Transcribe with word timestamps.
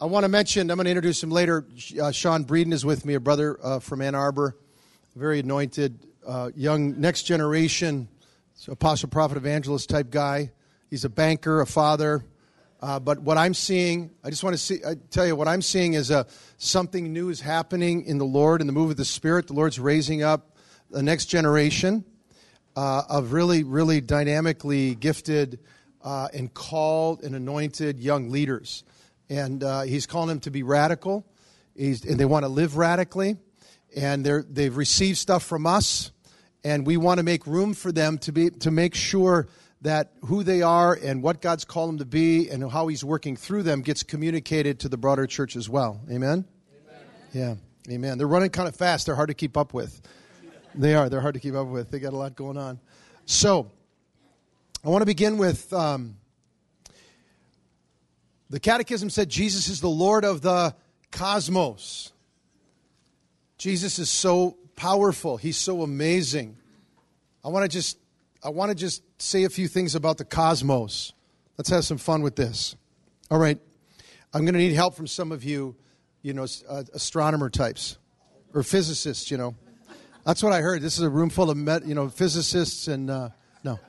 I 0.00 0.04
want 0.04 0.22
to 0.22 0.28
mention, 0.28 0.70
I'm 0.70 0.76
going 0.76 0.84
to 0.84 0.92
introduce 0.92 1.20
him 1.20 1.30
later. 1.30 1.66
Uh, 2.00 2.12
Sean 2.12 2.44
Breeden 2.44 2.72
is 2.72 2.84
with 2.84 3.04
me, 3.04 3.14
a 3.14 3.20
brother 3.20 3.58
uh, 3.60 3.80
from 3.80 4.00
Ann 4.00 4.14
Arbor, 4.14 4.56
very 5.16 5.40
anointed, 5.40 5.98
uh, 6.24 6.52
young, 6.54 7.00
next 7.00 7.24
generation, 7.24 8.06
apostle, 8.68 9.08
prophet, 9.08 9.36
evangelist 9.36 9.88
type 9.90 10.10
guy. 10.10 10.52
He's 10.88 11.04
a 11.04 11.08
banker, 11.08 11.60
a 11.60 11.66
father. 11.66 12.24
Uh, 12.80 13.00
but 13.00 13.18
what 13.18 13.38
I'm 13.38 13.54
seeing, 13.54 14.12
I 14.22 14.30
just 14.30 14.44
want 14.44 14.54
to 14.54 14.58
see, 14.58 14.78
I 14.86 14.94
tell 15.10 15.26
you, 15.26 15.34
what 15.34 15.48
I'm 15.48 15.62
seeing 15.62 15.94
is 15.94 16.12
a, 16.12 16.28
something 16.58 17.12
new 17.12 17.28
is 17.28 17.40
happening 17.40 18.04
in 18.04 18.18
the 18.18 18.24
Lord, 18.24 18.60
in 18.60 18.68
the 18.68 18.72
move 18.72 18.92
of 18.92 18.96
the 18.96 19.04
Spirit. 19.04 19.48
The 19.48 19.54
Lord's 19.54 19.80
raising 19.80 20.22
up 20.22 20.56
the 20.92 21.02
next 21.02 21.26
generation 21.26 22.04
uh, 22.76 23.02
of 23.08 23.32
really, 23.32 23.64
really 23.64 24.00
dynamically 24.00 24.94
gifted 24.94 25.58
uh, 26.04 26.28
and 26.32 26.54
called 26.54 27.24
and 27.24 27.34
anointed 27.34 27.98
young 27.98 28.30
leaders 28.30 28.84
and 29.30 29.62
uh, 29.62 29.82
he's 29.82 30.06
calling 30.06 30.28
them 30.28 30.40
to 30.40 30.50
be 30.50 30.62
radical. 30.62 31.26
He's, 31.74 32.04
and 32.04 32.18
they 32.18 32.24
want 32.24 32.44
to 32.44 32.48
live 32.48 32.76
radically, 32.76 33.36
and 33.96 34.24
they're, 34.24 34.44
they've 34.48 34.76
received 34.76 35.18
stuff 35.18 35.44
from 35.44 35.66
us, 35.66 36.10
and 36.64 36.86
we 36.86 36.96
want 36.96 37.18
to 37.18 37.24
make 37.24 37.46
room 37.46 37.74
for 37.74 37.92
them 37.92 38.18
to 38.18 38.32
be 38.32 38.50
to 38.50 38.70
make 38.70 38.94
sure 38.94 39.48
that 39.82 40.12
who 40.24 40.42
they 40.42 40.60
are 40.60 40.92
and 40.92 41.22
what 41.22 41.40
God's 41.40 41.64
called 41.64 41.90
them 41.90 41.98
to 41.98 42.04
be 42.04 42.48
and 42.50 42.68
how 42.70 42.88
He's 42.88 43.04
working 43.04 43.36
through 43.36 43.62
them 43.62 43.82
gets 43.82 44.02
communicated 44.02 44.80
to 44.80 44.88
the 44.88 44.96
broader 44.96 45.26
church 45.26 45.54
as 45.54 45.68
well. 45.68 46.00
Amen. 46.10 46.44
Amen. 46.82 47.00
Yeah. 47.32 47.54
Amen. 47.94 48.18
They're 48.18 48.26
running 48.26 48.50
kind 48.50 48.68
of 48.68 48.74
fast. 48.74 49.06
They're 49.06 49.14
hard 49.14 49.28
to 49.28 49.34
keep 49.34 49.56
up 49.56 49.72
with. 49.72 50.02
They 50.74 50.94
are. 50.94 51.08
They're 51.08 51.20
hard 51.20 51.34
to 51.34 51.40
keep 51.40 51.54
up 51.54 51.68
with. 51.68 51.90
They 51.90 52.00
got 52.00 52.12
a 52.12 52.16
lot 52.16 52.34
going 52.34 52.58
on. 52.58 52.80
So, 53.24 53.70
I 54.84 54.88
want 54.88 55.02
to 55.02 55.06
begin 55.06 55.38
with. 55.38 55.72
Um, 55.72 56.17
the 58.50 58.60
Catechism 58.60 59.10
said 59.10 59.28
Jesus 59.28 59.68
is 59.68 59.80
the 59.80 59.88
Lord 59.88 60.24
of 60.24 60.40
the 60.40 60.74
cosmos. 61.10 62.12
Jesus 63.58 63.98
is 63.98 64.08
so 64.08 64.56
powerful. 64.76 65.36
He's 65.36 65.56
so 65.56 65.82
amazing. 65.82 66.56
I 67.44 67.48
want 67.48 67.64
to 67.64 67.68
just 67.68 67.98
I 68.42 68.50
want 68.50 68.70
to 68.70 68.74
just 68.74 69.02
say 69.20 69.44
a 69.44 69.50
few 69.50 69.68
things 69.68 69.94
about 69.94 70.18
the 70.18 70.24
cosmos. 70.24 71.12
Let's 71.56 71.70
have 71.70 71.84
some 71.84 71.98
fun 71.98 72.22
with 72.22 72.36
this. 72.36 72.76
All 73.30 73.38
right. 73.38 73.58
I'm 74.32 74.42
going 74.42 74.54
to 74.54 74.60
need 74.60 74.74
help 74.74 74.94
from 74.94 75.06
some 75.06 75.32
of 75.32 75.42
you, 75.42 75.74
you 76.22 76.34
know, 76.34 76.46
uh, 76.68 76.84
astronomer 76.94 77.50
types 77.50 77.98
or 78.54 78.62
physicists, 78.62 79.30
you 79.30 79.38
know. 79.38 79.56
That's 80.24 80.42
what 80.42 80.52
I 80.52 80.60
heard. 80.60 80.82
This 80.82 80.98
is 80.98 81.02
a 81.02 81.10
room 81.10 81.30
full 81.30 81.50
of, 81.50 81.56
met, 81.56 81.86
you 81.86 81.94
know, 81.94 82.08
physicists 82.08 82.86
and 82.86 83.10
uh, 83.10 83.30
no. 83.64 83.80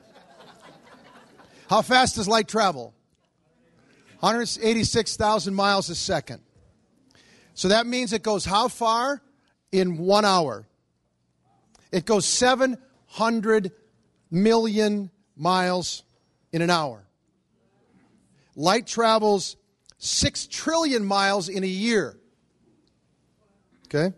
How 1.68 1.82
fast 1.82 2.16
does 2.16 2.26
light 2.26 2.48
travel? 2.48 2.94
186,000 4.20 5.54
miles 5.54 5.88
a 5.88 5.94
second. 5.94 6.40
So 7.54 7.68
that 7.68 7.86
means 7.86 8.12
it 8.12 8.22
goes 8.22 8.44
how 8.44 8.68
far? 8.68 9.22
In 9.72 9.98
one 9.98 10.24
hour. 10.24 10.66
It 11.90 12.04
goes 12.04 12.26
700 12.26 13.72
million 14.30 15.10
miles 15.36 16.02
in 16.52 16.60
an 16.62 16.70
hour. 16.70 17.06
Light 18.56 18.86
travels 18.86 19.56
6 19.98 20.46
trillion 20.48 21.04
miles 21.04 21.48
in 21.48 21.64
a 21.64 21.68
year. 21.68 22.18
Okay? 23.86 24.14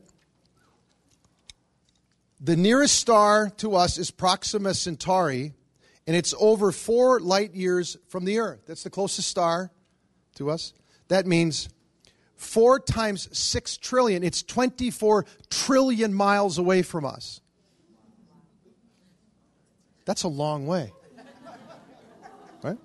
The 2.41 2.57
nearest 2.57 2.97
star 2.97 3.51
to 3.59 3.77
us 3.77 3.99
is 3.99 4.11
Proxima 4.11 4.75
Centauri, 4.75 5.55
and 6.07 6.17
it's 6.17 6.35
over 6.39 6.73
four 6.73 7.21
light 7.21 7.55
years 7.55 7.97
from 8.09 8.25
the 8.25 8.41
Earth. 8.41 8.63
That's 8.67 8.83
the 8.83 8.91
closest 8.91 9.29
star 9.29 9.71
to 10.37 10.51
us. 10.51 10.73
That 11.09 11.27
means 11.27 11.69
four 12.37 12.81
times 12.81 13.29
six 13.37 13.77
trillion. 13.77 14.23
It's 14.23 14.43
24 14.43 15.27
trillion 15.51 16.15
miles 16.15 16.59
away 16.59 16.83
from 16.83 17.05
us. 17.05 17.41
That's 20.05 20.25
a 20.25 20.29
long 20.29 20.67
way. 20.67 20.93
Right? 22.63 22.79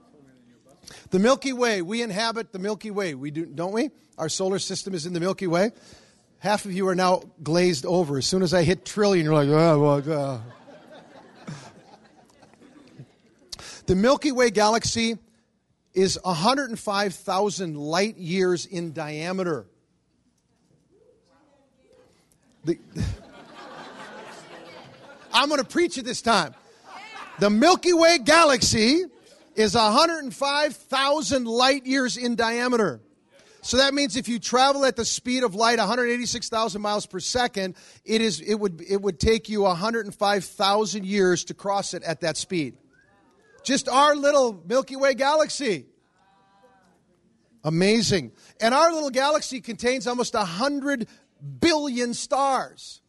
The 1.09 1.19
Milky 1.19 1.53
Way, 1.53 1.81
we 1.81 2.01
inhabit 2.01 2.51
the 2.51 2.59
Milky 2.59 2.91
Way, 2.91 3.15
we 3.15 3.31
do, 3.31 3.45
don't 3.45 3.73
we? 3.73 3.89
Our 4.17 4.29
solar 4.29 4.59
system 4.59 4.93
is 4.93 5.05
in 5.05 5.13
the 5.13 5.19
Milky 5.19 5.47
Way. 5.47 5.71
Half 6.39 6.65
of 6.65 6.71
you 6.71 6.87
are 6.87 6.95
now 6.95 7.23
glazed 7.41 7.85
over. 7.85 8.17
As 8.17 8.27
soon 8.27 8.43
as 8.43 8.53
I 8.53 8.63
hit 8.63 8.85
trillion, 8.85 9.25
you're 9.25 9.33
like, 9.33 9.49
oh, 9.49 9.79
well. 9.79 10.03
Ah. 10.11 10.41
The 13.87 13.95
Milky 13.95 14.31
Way 14.31 14.51
galaxy 14.51 15.17
is 15.97 16.19
105,000 16.21 17.75
light 17.75 18.17
years 18.17 18.67
in 18.67 18.93
diameter. 18.93 19.65
The, 22.65 22.77
I'm 25.33 25.49
going 25.49 25.59
to 25.59 25.67
preach 25.67 25.97
it 25.97 26.05
this 26.05 26.21
time. 26.21 26.53
The 27.39 27.49
Milky 27.49 27.93
Way 27.93 28.19
galaxy 28.19 29.05
is 29.55 29.73
105,000 29.73 31.45
light 31.45 31.87
years 31.87 32.15
in 32.15 32.35
diameter. 32.35 32.99
So 33.61 33.77
that 33.77 33.95
means 33.95 34.15
if 34.15 34.29
you 34.29 34.37
travel 34.37 34.85
at 34.85 34.97
the 34.97 35.03
speed 35.03 35.41
of 35.41 35.55
light, 35.55 35.79
186,000 35.79 36.79
miles 36.79 37.07
per 37.07 37.19
second, 37.19 37.75
it 38.05 38.21
is 38.21 38.39
it 38.39 38.53
would 38.53 38.83
it 38.87 39.01
would 39.01 39.19
take 39.19 39.49
you 39.49 39.63
105,000 39.63 41.05
years 41.07 41.43
to 41.45 41.55
cross 41.55 41.95
it 41.95 42.03
at 42.03 42.21
that 42.21 42.37
speed. 42.37 42.77
Just 43.63 43.89
our 43.89 44.15
little 44.15 44.63
Milky 44.65 44.95
Way 44.95 45.13
galaxy. 45.13 45.85
Amazing. 47.63 48.31
And 48.61 48.73
our 48.73 48.93
little 48.93 49.09
galaxy 49.09 49.59
contains 49.59 50.07
almost 50.07 50.33
100 50.33 51.07
billion 51.59 52.13
stars. 52.13 53.01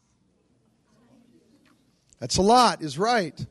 That's 2.18 2.36
a 2.36 2.42
lot, 2.42 2.82
is 2.82 2.98
right. 2.98 3.46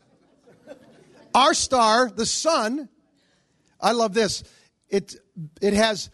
Our 1.33 1.53
star, 1.53 2.09
the 2.09 2.25
sun, 2.25 2.89
I 3.79 3.91
love 3.91 4.13
this. 4.13 4.43
It, 4.89 5.15
it, 5.61 5.73
has, 5.73 6.09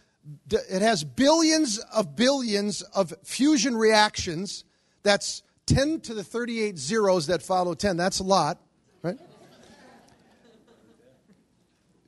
it 0.48 0.82
has 0.82 1.02
billions 1.02 1.78
of 1.78 2.14
billions 2.14 2.82
of 2.82 3.12
fusion 3.24 3.76
reactions. 3.76 4.64
That's 5.02 5.42
10 5.66 6.00
to 6.02 6.14
the 6.14 6.22
38 6.22 6.78
zeros 6.78 7.26
that 7.26 7.42
follow 7.42 7.74
10. 7.74 7.96
That's 7.96 8.20
a 8.20 8.24
lot, 8.24 8.60
right? 9.02 9.18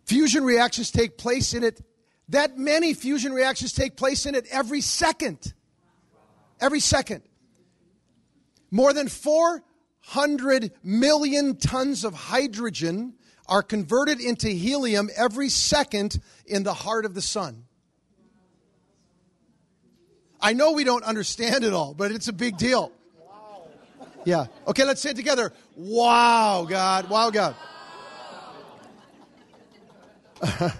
Fusion 0.06 0.44
reactions 0.44 0.90
take 0.90 1.18
place 1.18 1.52
in 1.52 1.64
it. 1.64 1.80
That 2.28 2.56
many 2.56 2.94
fusion 2.94 3.32
reactions 3.32 3.72
take 3.72 3.96
place 3.96 4.24
in 4.24 4.34
it 4.34 4.46
every 4.50 4.80
second. 4.80 5.52
Every 6.60 6.80
second. 6.80 7.22
More 8.70 8.92
than 8.92 9.08
400 9.08 10.72
million 10.82 11.56
tons 11.56 12.04
of 12.04 12.14
hydrogen 12.14 13.14
are 13.48 13.62
converted 13.62 14.20
into 14.20 14.48
helium 14.48 15.10
every 15.16 15.48
second 15.48 16.20
in 16.46 16.62
the 16.62 16.74
heart 16.74 17.04
of 17.04 17.14
the 17.14 17.22
sun. 17.22 17.64
I 20.40 20.52
know 20.52 20.72
we 20.72 20.84
don't 20.84 21.04
understand 21.04 21.64
it 21.64 21.72
all, 21.72 21.94
but 21.94 22.12
it's 22.12 22.28
a 22.28 22.32
big 22.32 22.56
deal. 22.56 22.92
Yeah. 24.24 24.46
Okay, 24.66 24.84
let's 24.84 25.00
say 25.00 25.10
it 25.10 25.16
together. 25.16 25.52
Wow, 25.76 26.66
God. 26.68 27.08
Wow, 27.08 27.30
God. 27.30 27.54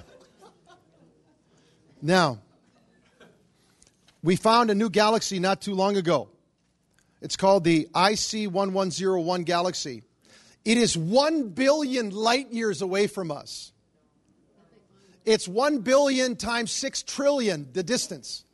now, 2.02 2.38
we 4.22 4.36
found 4.36 4.70
a 4.70 4.74
new 4.74 4.90
galaxy 4.90 5.38
not 5.38 5.60
too 5.60 5.74
long 5.74 5.96
ago. 5.96 6.28
It's 7.20 7.36
called 7.36 7.64
the 7.64 7.88
IC 7.94 8.50
1101 8.52 9.44
galaxy. 9.44 10.02
It 10.64 10.78
is 10.78 10.96
1 10.96 11.50
billion 11.50 12.10
light 12.10 12.50
years 12.52 12.82
away 12.82 13.06
from 13.06 13.30
us. 13.30 13.72
It's 15.24 15.48
1 15.48 15.78
billion 15.78 16.36
times 16.36 16.70
6 16.72 17.02
trillion, 17.04 17.68
the 17.72 17.82
distance. 17.82 18.44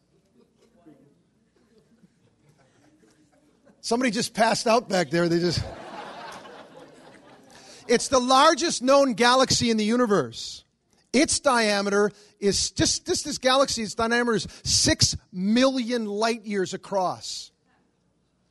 Somebody 3.81 4.11
just 4.12 4.32
passed 4.32 4.67
out 4.67 4.88
back 4.88 5.11
there. 5.11 5.29
They 5.29 5.38
just. 5.38 5.62
It's 7.88 8.06
the 8.09 8.21
largest 8.21 8.81
known 8.81 9.15
galaxy 9.15 9.69
in 9.69 9.76
the 9.76 9.85
universe. 9.85 10.62
Its 11.12 11.41
diameter 11.41 12.11
is 12.41 12.70
just, 12.70 13.06
just 13.06 13.25
this 13.25 13.38
galaxy's 13.38 13.94
diameter 13.94 14.35
is 14.35 14.49
six 14.64 15.17
million 15.31 16.06
light 16.06 16.44
years 16.44 16.73
across. 16.73 17.50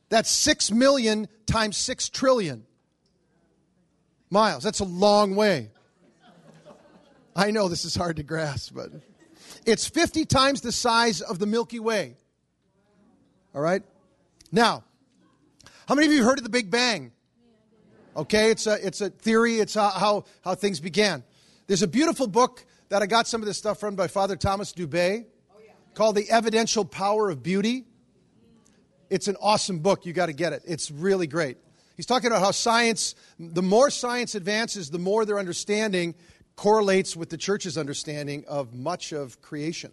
That's 0.08 0.30
six 0.30 0.70
million 0.70 1.26
times 1.46 1.76
six 1.76 2.08
trillion 2.08 2.64
miles. 4.30 4.62
That's 4.62 4.80
a 4.80 4.84
long 4.84 5.34
way. 5.34 5.70
I 7.34 7.50
know 7.50 7.68
this 7.68 7.84
is 7.84 7.96
hard 7.96 8.16
to 8.16 8.22
grasp, 8.22 8.74
but 8.74 8.90
it's 9.64 9.88
50 9.88 10.24
times 10.26 10.60
the 10.60 10.72
size 10.72 11.20
of 11.20 11.38
the 11.38 11.46
Milky 11.46 11.80
Way. 11.80 12.16
All 13.54 13.62
right? 13.62 13.82
Now, 14.52 14.84
how 15.88 15.94
many 15.94 16.06
of 16.06 16.12
you 16.12 16.24
heard 16.24 16.38
of 16.38 16.44
the 16.44 16.50
Big 16.50 16.70
Bang? 16.70 17.12
Okay, 18.14 18.50
it's 18.50 18.66
a, 18.66 18.86
it's 18.86 19.00
a 19.00 19.08
theory, 19.08 19.58
it's 19.58 19.74
how, 19.74 20.24
how 20.44 20.54
things 20.54 20.78
began. 20.78 21.24
There's 21.72 21.80
a 21.80 21.88
beautiful 21.88 22.26
book 22.26 22.66
that 22.90 23.00
I 23.00 23.06
got 23.06 23.26
some 23.26 23.40
of 23.40 23.46
this 23.46 23.56
stuff 23.56 23.80
from 23.80 23.96
by 23.96 24.06
Father 24.06 24.36
Thomas 24.36 24.74
Dubay. 24.74 25.24
called 25.94 26.16
The 26.16 26.30
Evidential 26.30 26.84
Power 26.84 27.30
of 27.30 27.42
Beauty. 27.42 27.86
It's 29.08 29.26
an 29.26 29.38
awesome 29.40 29.78
book. 29.78 30.04
You 30.04 30.12
got 30.12 30.26
to 30.26 30.34
get 30.34 30.52
it. 30.52 30.64
It's 30.66 30.90
really 30.90 31.26
great. 31.26 31.56
He's 31.96 32.04
talking 32.04 32.26
about 32.26 32.42
how 32.42 32.50
science, 32.50 33.14
the 33.38 33.62
more 33.62 33.88
science 33.88 34.34
advances, 34.34 34.90
the 34.90 34.98
more 34.98 35.24
their 35.24 35.38
understanding 35.38 36.14
correlates 36.56 37.16
with 37.16 37.30
the 37.30 37.38
church's 37.38 37.78
understanding 37.78 38.44
of 38.48 38.74
much 38.74 39.12
of 39.12 39.40
creation. 39.40 39.92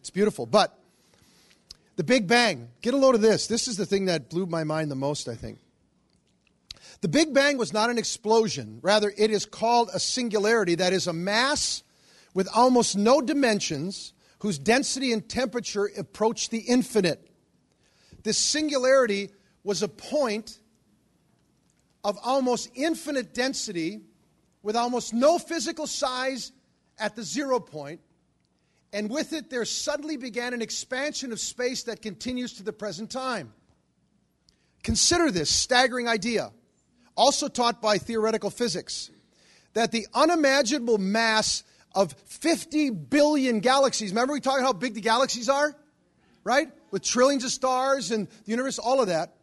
It's 0.00 0.10
beautiful. 0.10 0.46
But 0.46 0.76
the 1.94 2.02
Big 2.02 2.26
Bang, 2.26 2.70
get 2.82 2.92
a 2.92 2.96
load 2.96 3.14
of 3.14 3.20
this. 3.20 3.46
This 3.46 3.68
is 3.68 3.76
the 3.76 3.86
thing 3.86 4.06
that 4.06 4.30
blew 4.30 4.46
my 4.46 4.64
mind 4.64 4.90
the 4.90 4.96
most, 4.96 5.28
I 5.28 5.36
think. 5.36 5.60
The 7.00 7.08
Big 7.08 7.34
Bang 7.34 7.58
was 7.58 7.72
not 7.72 7.90
an 7.90 7.98
explosion. 7.98 8.78
Rather, 8.82 9.12
it 9.16 9.30
is 9.30 9.46
called 9.46 9.90
a 9.92 10.00
singularity, 10.00 10.76
that 10.76 10.92
is, 10.92 11.06
a 11.06 11.12
mass 11.12 11.82
with 12.32 12.48
almost 12.54 12.96
no 12.96 13.20
dimensions 13.20 14.12
whose 14.40 14.58
density 14.58 15.12
and 15.12 15.28
temperature 15.28 15.90
approach 15.96 16.50
the 16.50 16.58
infinite. 16.58 17.30
This 18.22 18.38
singularity 18.38 19.30
was 19.62 19.82
a 19.82 19.88
point 19.88 20.58
of 22.02 22.18
almost 22.22 22.70
infinite 22.74 23.32
density 23.32 24.00
with 24.62 24.76
almost 24.76 25.14
no 25.14 25.38
physical 25.38 25.86
size 25.86 26.52
at 26.98 27.16
the 27.16 27.22
zero 27.22 27.58
point, 27.60 28.00
and 28.92 29.10
with 29.10 29.32
it 29.32 29.50
there 29.50 29.64
suddenly 29.64 30.16
began 30.16 30.54
an 30.54 30.62
expansion 30.62 31.32
of 31.32 31.40
space 31.40 31.84
that 31.84 32.02
continues 32.02 32.54
to 32.54 32.62
the 32.62 32.72
present 32.72 33.10
time. 33.10 33.52
Consider 34.82 35.30
this 35.30 35.50
staggering 35.50 36.08
idea, 36.08 36.52
also 37.16 37.48
taught 37.48 37.80
by 37.80 37.98
theoretical 37.98 38.50
physics, 38.50 39.10
that 39.74 39.92
the 39.92 40.06
unimaginable 40.14 40.98
mass 40.98 41.62
of 41.94 42.12
50 42.26 42.90
billion 42.90 43.60
galaxies. 43.60 44.10
Remember, 44.10 44.32
we 44.32 44.40
talked 44.40 44.62
how 44.62 44.72
big 44.72 44.94
the 44.94 45.00
galaxies 45.00 45.48
are? 45.48 45.74
Right? 46.42 46.68
With 46.90 47.02
trillions 47.02 47.44
of 47.44 47.50
stars 47.50 48.10
and 48.10 48.28
the 48.28 48.50
universe, 48.50 48.78
all 48.78 49.00
of 49.00 49.08
that. 49.08 49.34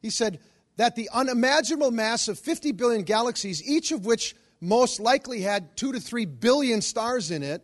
He 0.00 0.10
said 0.10 0.40
that 0.76 0.96
the 0.96 1.08
unimaginable 1.12 1.90
mass 1.90 2.28
of 2.28 2.38
50 2.38 2.72
billion 2.72 3.02
galaxies, 3.02 3.66
each 3.68 3.92
of 3.92 4.06
which 4.06 4.34
most 4.60 5.00
likely 5.00 5.40
had 5.40 5.76
two 5.76 5.92
to 5.92 6.00
three 6.00 6.24
billion 6.24 6.80
stars 6.80 7.30
in 7.30 7.42
it, 7.42 7.62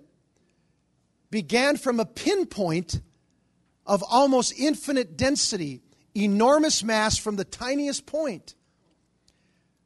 began 1.31 1.77
from 1.77 2.01
a 2.01 2.05
pinpoint 2.05 3.01
of 3.87 4.05
almost 4.09 4.59
infinite 4.59 5.17
density, 5.17 5.81
enormous 6.15 6.83
mass 6.83 7.17
from 7.17 7.37
the 7.37 7.45
tiniest 7.45 8.07
point. 8.07 8.55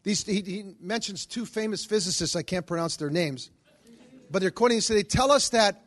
These, 0.05 0.25
he, 0.25 0.43
he 0.43 0.75
mentions 0.81 1.27
two 1.27 1.45
famous 1.45 1.85
physicists, 1.85 2.37
I 2.37 2.43
can't 2.43 2.67
pronounce 2.67 2.97
their 2.97 3.11
names 3.11 3.51
but 4.35 4.41
they're 4.41 4.51
quoting, 4.51 4.81
so 4.81 4.95
they 4.95 5.05
tell 5.05 5.31
us 5.31 5.51
that 5.51 5.85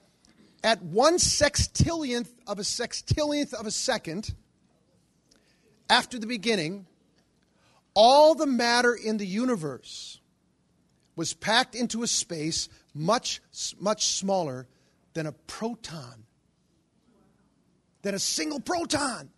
at 0.63 0.81
one 0.81 1.17
sextillionth 1.17 2.29
of 2.47 2.59
a 2.59 2.61
sextillionth 2.61 3.53
of 3.53 3.65
a 3.65 3.71
second 3.71 4.33
after 5.89 6.17
the 6.17 6.27
beginning, 6.27 6.85
all 7.93 8.35
the 8.35 8.47
matter 8.47 8.93
in 8.93 9.17
the 9.17 9.27
universe 9.27 10.21
was 11.17 11.33
packed 11.33 11.75
into 11.75 12.03
a 12.03 12.07
space 12.07 12.69
much, 12.93 13.41
much 13.79 14.07
smaller 14.07 14.65
than 15.13 15.25
a 15.25 15.33
proton, 15.33 16.23
than 18.01 18.13
a 18.13 18.19
single 18.19 18.61
proton. 18.61 19.29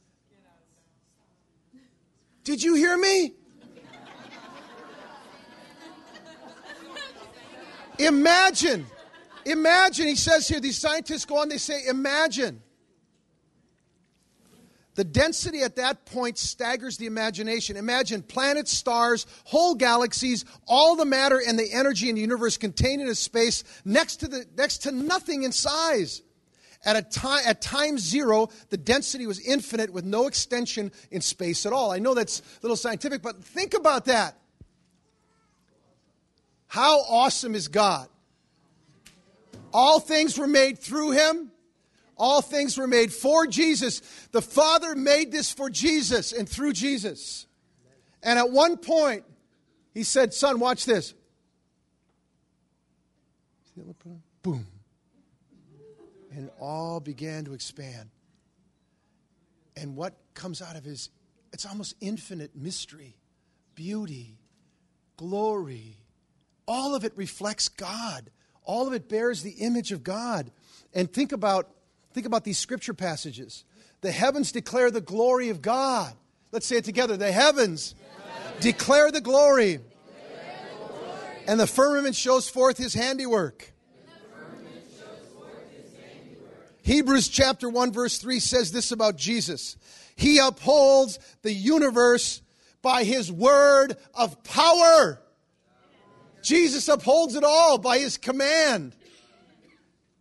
Did 2.44 2.62
you 2.62 2.76
hear 2.76 2.96
me? 2.96 3.34
Imagine, 8.00 8.86
imagine, 9.46 10.08
he 10.08 10.16
says 10.16 10.48
here, 10.48 10.60
these 10.60 10.78
scientists 10.78 11.26
go 11.26 11.38
on, 11.38 11.50
they 11.50 11.58
say, 11.58 11.86
imagine. 11.88 12.62
The 14.96 15.04
density 15.04 15.62
at 15.62 15.78
that 15.78 16.06
point 16.06 16.38
staggers 16.38 16.98
the 16.98 17.06
imagination. 17.06 17.78
Imagine 17.78 18.22
planets, 18.22 18.72
stars, 18.72 19.26
whole 19.46 19.76
galaxies, 19.76 20.44
all 20.68 20.96
the 20.96 21.06
matter 21.06 21.42
and 21.46 21.58
the 21.58 21.72
energy 21.72 22.10
in 22.10 22.16
the 22.16 22.22
universe 22.22 22.58
contained 22.58 23.02
in 23.02 23.08
a 23.08 23.16
space 23.16 23.64
next 23.86 24.18
to, 24.18 24.28
the, 24.28 24.46
next 24.58 24.80
to 24.80 24.92
nothing 24.92 25.44
in 25.44 25.52
size. 25.52 26.22
At, 26.86 26.96
a 26.96 27.02
time, 27.02 27.42
at 27.46 27.62
time 27.62 27.98
zero, 27.98 28.50
the 28.70 28.78
density 28.78 29.28
was 29.28 29.40
infinite 29.40 29.92
with 29.92 30.06
no 30.06 30.28
extension 30.28 30.92
in 31.12 31.22
space 31.22 31.66
at 31.66 31.74
all. 31.74 31.92
I 31.92 32.00
know 32.00 32.14
that's 32.14 32.40
a 32.40 32.44
little 32.62 32.78
scientific, 32.78 33.22
but 33.22 33.44
think 33.44 33.74
about 33.74 34.06
that. 34.06 34.38
How 36.70 37.00
awesome 37.00 37.56
is 37.56 37.68
God? 37.68 38.08
All 39.74 40.00
things 40.00 40.38
were 40.38 40.48
made 40.48 40.78
through 40.78 41.12
him. 41.12 41.52
All 42.16 42.44
things 42.44 42.78
were 42.78 42.86
made 42.86 43.12
for 43.12 43.48
Jesus. 43.48 44.02
The 44.32 44.42
Father 44.42 44.94
made 44.94 45.32
this 45.32 45.52
for 45.52 45.72
Jesus 45.72 46.32
and 46.32 46.48
through 46.48 46.74
Jesus. 46.74 47.48
And 48.22 48.38
at 48.38 48.52
one 48.52 48.78
point, 48.78 49.24
he 49.96 50.04
said, 50.04 50.32
Son, 50.32 50.60
watch 50.60 50.86
this. 50.86 51.16
Boom. 54.44 54.68
And 56.32 56.52
all 56.60 57.00
began 57.00 57.46
to 57.46 57.54
expand. 57.56 58.12
And 59.76 59.96
what 59.96 60.14
comes 60.36 60.62
out 60.62 60.76
of 60.76 60.84
his, 60.84 61.10
it's 61.52 61.66
almost 61.66 61.96
infinite 62.00 62.56
mystery, 62.56 63.16
beauty, 63.74 64.38
glory, 65.18 65.98
all 66.70 66.94
of 66.94 67.04
it 67.04 67.14
reflects 67.16 67.68
God. 67.68 68.30
All 68.64 68.88
of 68.88 68.94
it 68.94 69.10
bears 69.10 69.42
the 69.42 69.54
image 69.54 69.92
of 69.92 70.04
God. 70.04 70.52
And 70.94 71.12
think 71.12 71.32
about, 71.32 71.68
think 72.14 72.28
about 72.28 72.44
these 72.44 72.60
scripture 72.60 72.94
passages. 72.94 73.66
The 74.02 74.12
heavens 74.12 74.52
declare 74.52 74.92
the 74.92 75.02
glory 75.02 75.50
of 75.50 75.64
God. 75.64 76.14
Let's 76.52 76.68
say 76.68 76.78
it 76.78 76.86
together. 76.86 77.18
The 77.18 77.32
heavens, 77.32 77.96
declare 78.60 79.12
the 79.12 79.20
glory. 79.20 79.80
Declare 79.80 79.84
the 80.72 80.88
glory. 80.88 81.44
And 81.48 81.60
the 81.60 81.66
firmament 81.66 82.16
shows 82.16 82.48
forth 82.48 82.78
his 82.78 82.94
handiwork. 82.94 83.74
Hebrews 86.84 87.30
chapter 87.30 87.68
1 87.68 87.92
verse 87.92 88.20
3 88.20 88.40
says 88.40 88.72
this 88.72 88.92
about 88.92 89.16
Jesus. 89.18 89.76
He 90.16 90.38
upholds 90.38 91.18
the 91.42 91.54
universe 91.54 92.42
by 92.84 93.04
his 93.04 93.32
word 93.32 93.96
of 94.14 94.44
power. 94.44 95.20
Jesus 96.50 96.88
upholds 96.88 97.36
it 97.36 97.44
all 97.44 97.78
by 97.78 98.00
his 98.00 98.18
command. 98.18 98.96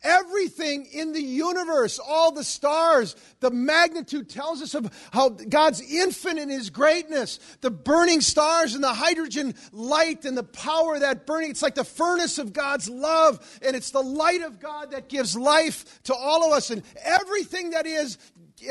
Everything 0.02 0.84
in 0.92 1.14
the 1.14 1.22
universe, 1.22 1.98
all 1.98 2.32
the 2.32 2.44
stars, 2.44 3.16
the 3.40 3.50
magnitude 3.50 4.28
tells 4.28 4.60
us 4.60 4.74
of 4.74 4.92
how 5.10 5.30
God's 5.30 5.80
infinite 5.80 6.42
in 6.42 6.50
his 6.50 6.68
greatness. 6.68 7.40
The 7.62 7.70
burning 7.70 8.20
stars 8.20 8.74
and 8.74 8.84
the 8.84 8.92
hydrogen 8.92 9.54
light 9.72 10.26
and 10.26 10.36
the 10.36 10.44
power 10.44 10.96
of 10.96 11.00
that 11.00 11.26
burning. 11.26 11.50
It's 11.50 11.62
like 11.62 11.74
the 11.74 11.82
furnace 11.82 12.36
of 12.36 12.52
God's 12.52 12.90
love, 12.90 13.58
and 13.62 13.74
it's 13.74 13.90
the 13.90 14.02
light 14.02 14.42
of 14.42 14.60
God 14.60 14.90
that 14.90 15.08
gives 15.08 15.34
life 15.34 16.02
to 16.02 16.14
all 16.14 16.44
of 16.44 16.52
us. 16.52 16.68
And 16.70 16.82
everything 17.02 17.70
that 17.70 17.86
is 17.86 18.18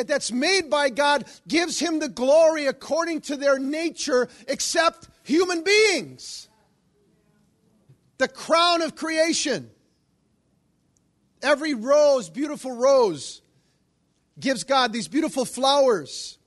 that's 0.05 0.31
made 0.31 0.69
by 0.69 0.91
God 0.91 1.25
gives 1.47 1.79
him 1.79 1.97
the 1.97 2.09
glory 2.09 2.67
according 2.67 3.21
to 3.21 3.35
their 3.35 3.57
nature, 3.57 4.29
except 4.47 5.07
human 5.23 5.63
beings 5.63 6.46
the 8.17 8.27
crown 8.27 8.81
of 8.81 8.95
creation. 8.95 9.69
Every 11.41 11.73
rose, 11.73 12.29
beautiful 12.29 12.71
rose, 12.71 13.41
gives 14.39 14.63
God 14.63 14.91
these 14.91 15.07
beautiful 15.07 15.45
flowers. 15.45 16.37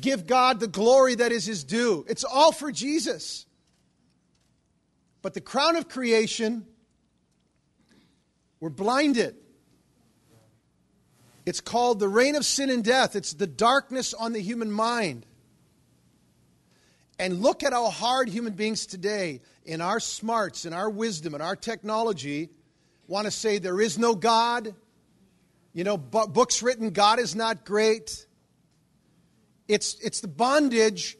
Give 0.00 0.26
God 0.26 0.60
the 0.60 0.68
glory 0.68 1.16
that 1.16 1.32
is 1.32 1.44
his 1.44 1.64
due. 1.64 2.04
It's 2.08 2.24
all 2.24 2.52
for 2.52 2.70
Jesus. 2.70 3.46
But 5.22 5.34
the 5.34 5.40
crown 5.40 5.76
of 5.76 5.88
creation, 5.88 6.66
we're 8.60 8.70
blinded. 8.70 9.34
It's 11.44 11.60
called 11.60 11.98
the 11.98 12.08
reign 12.08 12.36
of 12.36 12.44
sin 12.44 12.70
and 12.70 12.84
death. 12.84 13.16
It's 13.16 13.32
the 13.32 13.46
darkness 13.46 14.14
on 14.14 14.32
the 14.32 14.40
human 14.40 14.70
mind. 14.70 15.26
And 17.18 17.42
look 17.42 17.62
at 17.64 17.72
how 17.72 17.90
hard 17.90 18.28
human 18.28 18.52
beings 18.52 18.86
today, 18.86 19.40
in 19.64 19.80
our 19.80 19.98
smarts, 19.98 20.64
in 20.64 20.72
our 20.72 20.88
wisdom, 20.88 21.34
in 21.34 21.40
our 21.40 21.56
technology, 21.56 22.50
want 23.08 23.24
to 23.24 23.30
say 23.30 23.58
there 23.58 23.80
is 23.80 23.98
no 23.98 24.14
God. 24.14 24.74
You 25.72 25.84
know, 25.84 25.96
books 25.96 26.62
written, 26.62 26.90
God 26.90 27.18
is 27.18 27.34
not 27.34 27.64
great. 27.64 28.26
It's, 29.66 29.96
it's 30.00 30.20
the 30.20 30.28
bondage 30.28 31.18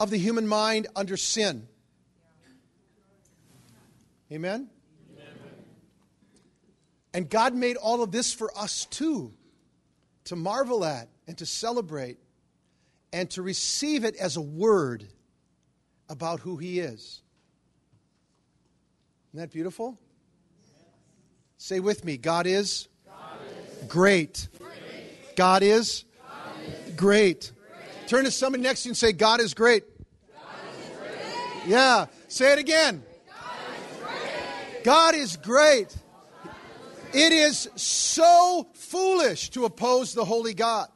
of 0.00 0.10
the 0.10 0.16
human 0.16 0.46
mind 0.46 0.86
under 0.96 1.16
sin. 1.16 1.68
Amen? 4.32 4.68
Amen? 5.12 5.34
And 7.12 7.30
God 7.30 7.54
made 7.54 7.76
all 7.76 8.02
of 8.02 8.10
this 8.10 8.32
for 8.32 8.50
us 8.58 8.86
too, 8.86 9.32
to 10.24 10.36
marvel 10.36 10.84
at 10.84 11.08
and 11.28 11.38
to 11.38 11.46
celebrate 11.46 12.18
and 13.14 13.30
to 13.30 13.42
receive 13.42 14.04
it 14.04 14.16
as 14.16 14.36
a 14.36 14.40
word 14.40 15.06
about 16.08 16.40
who 16.40 16.56
He 16.56 16.80
is. 16.80 17.22
Isn't 19.30 19.40
that 19.40 19.52
beautiful? 19.52 19.96
Say 21.56 21.78
with 21.78 22.04
me 22.04 22.16
God 22.16 22.48
is, 22.48 22.88
God 23.06 23.88
great. 23.88 24.48
God 25.36 25.62
is 25.62 26.04
great. 26.96 27.52
Turn 28.08 28.24
to 28.24 28.32
somebody 28.32 28.64
next 28.64 28.82
to 28.82 28.88
you 28.88 28.90
and 28.90 28.96
say, 28.96 29.12
God 29.12 29.40
is 29.40 29.54
great. 29.54 29.84
Yeah. 31.66 32.06
Say 32.26 32.52
it 32.52 32.58
again. 32.58 33.04
God 34.82 35.14
is 35.14 35.36
great. 35.36 35.96
It 37.12 37.32
is 37.32 37.68
so 37.76 38.66
foolish 38.74 39.50
to 39.50 39.66
oppose 39.66 40.14
the 40.14 40.24
holy 40.24 40.52
God. 40.52 40.88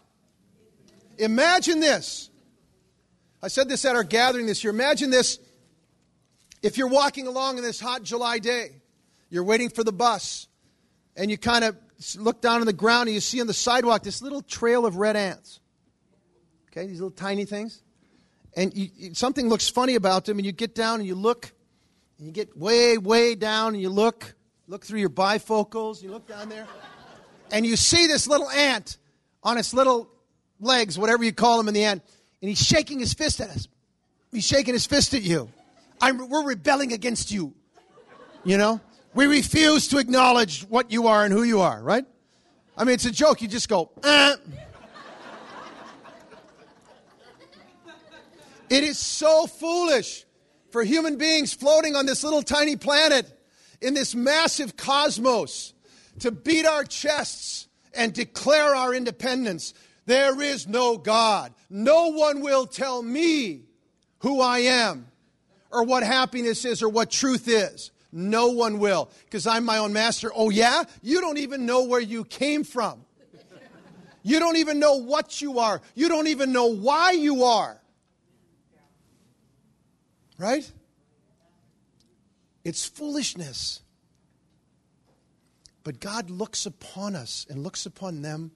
Imagine 1.18 1.80
this. 1.80 2.30
I 3.42 3.48
said 3.48 3.68
this 3.68 3.84
at 3.84 3.94
our 3.94 4.04
gathering 4.04 4.46
this 4.46 4.64
year. 4.64 4.72
Imagine 4.72 5.10
this 5.10 5.38
if 6.62 6.76
you're 6.76 6.88
walking 6.88 7.26
along 7.26 7.58
in 7.58 7.62
this 7.62 7.80
hot 7.80 8.02
July 8.02 8.38
day, 8.38 8.82
you're 9.30 9.44
waiting 9.44 9.68
for 9.68 9.84
the 9.84 9.92
bus, 9.92 10.48
and 11.16 11.30
you 11.30 11.38
kind 11.38 11.64
of 11.64 11.76
look 12.16 12.40
down 12.40 12.60
on 12.60 12.66
the 12.66 12.72
ground 12.72 13.08
and 13.08 13.14
you 13.14 13.20
see 13.20 13.40
on 13.40 13.46
the 13.46 13.54
sidewalk 13.54 14.02
this 14.02 14.22
little 14.22 14.42
trail 14.42 14.86
of 14.86 14.96
red 14.96 15.16
ants. 15.16 15.60
Okay, 16.70 16.86
these 16.86 17.00
little 17.00 17.10
tiny 17.10 17.44
things. 17.44 17.82
And 18.56 18.74
you, 18.76 19.14
something 19.14 19.48
looks 19.48 19.68
funny 19.68 19.94
about 19.94 20.24
them, 20.24 20.38
and 20.38 20.46
you 20.46 20.52
get 20.52 20.74
down 20.74 21.00
and 21.00 21.06
you 21.06 21.14
look, 21.14 21.52
and 22.18 22.26
you 22.26 22.32
get 22.32 22.56
way, 22.56 22.98
way 22.98 23.34
down, 23.34 23.74
and 23.74 23.82
you 23.82 23.90
look, 23.90 24.34
look 24.66 24.84
through 24.84 25.00
your 25.00 25.10
bifocals, 25.10 26.02
you 26.02 26.10
look 26.10 26.26
down 26.26 26.48
there, 26.48 26.66
and 27.52 27.64
you 27.64 27.76
see 27.76 28.06
this 28.06 28.26
little 28.26 28.50
ant 28.50 28.96
on 29.42 29.58
its 29.58 29.72
little 29.72 30.10
legs, 30.60 30.98
whatever 30.98 31.24
you 31.24 31.32
call 31.32 31.58
them 31.58 31.68
in 31.68 31.74
the 31.74 31.84
end, 31.84 32.00
and 32.40 32.48
he's 32.48 32.64
shaking 32.64 32.98
his 32.98 33.14
fist 33.14 33.40
at 33.40 33.50
us. 33.50 33.68
He's 34.32 34.46
shaking 34.46 34.74
his 34.74 34.86
fist 34.86 35.14
at 35.14 35.22
you. 35.22 35.48
I'm, 36.00 36.28
we're 36.28 36.44
rebelling 36.44 36.92
against 36.92 37.32
you. 37.32 37.54
You 38.44 38.58
know? 38.58 38.80
We 39.14 39.26
refuse 39.26 39.88
to 39.88 39.98
acknowledge 39.98 40.62
what 40.64 40.92
you 40.92 41.08
are 41.08 41.24
and 41.24 41.32
who 41.32 41.42
you 41.42 41.60
are, 41.60 41.82
right? 41.82 42.04
I 42.76 42.84
mean, 42.84 42.94
it's 42.94 43.06
a 43.06 43.10
joke. 43.10 43.42
You 43.42 43.48
just 43.48 43.68
go, 43.68 43.90
eh. 44.04 44.36
It 48.70 48.84
is 48.84 48.98
so 48.98 49.46
foolish 49.46 50.26
for 50.70 50.84
human 50.84 51.16
beings 51.16 51.54
floating 51.54 51.96
on 51.96 52.06
this 52.06 52.22
little 52.22 52.42
tiny 52.42 52.76
planet 52.76 53.26
in 53.80 53.94
this 53.94 54.14
massive 54.14 54.76
cosmos 54.76 55.72
to 56.20 56.30
beat 56.30 56.66
our 56.66 56.84
chests 56.84 57.68
and 57.94 58.12
declare 58.12 58.74
our 58.74 58.94
independence. 58.94 59.72
There 60.08 60.40
is 60.40 60.66
no 60.66 60.96
God. 60.96 61.52
No 61.68 62.12
one 62.12 62.40
will 62.40 62.66
tell 62.66 63.02
me 63.02 63.64
who 64.20 64.40
I 64.40 64.60
am 64.60 65.06
or 65.70 65.84
what 65.84 66.02
happiness 66.02 66.64
is 66.64 66.82
or 66.82 66.88
what 66.88 67.10
truth 67.10 67.46
is. 67.46 67.90
No 68.10 68.46
one 68.46 68.78
will 68.78 69.10
because 69.26 69.46
I'm 69.46 69.66
my 69.66 69.76
own 69.76 69.92
master. 69.92 70.30
Oh, 70.34 70.48
yeah? 70.48 70.84
You 71.02 71.20
don't 71.20 71.36
even 71.36 71.66
know 71.66 71.84
where 71.84 72.00
you 72.00 72.24
came 72.24 72.64
from. 72.64 73.04
You 74.22 74.38
don't 74.38 74.56
even 74.56 74.78
know 74.78 74.94
what 74.94 75.42
you 75.42 75.58
are. 75.58 75.82
You 75.94 76.08
don't 76.08 76.28
even 76.28 76.52
know 76.52 76.68
why 76.68 77.10
you 77.10 77.44
are. 77.44 77.78
Right? 80.38 80.72
It's 82.64 82.86
foolishness. 82.86 83.82
But 85.84 86.00
God 86.00 86.30
looks 86.30 86.64
upon 86.64 87.14
us 87.14 87.46
and 87.50 87.62
looks 87.62 87.84
upon 87.84 88.22
them 88.22 88.52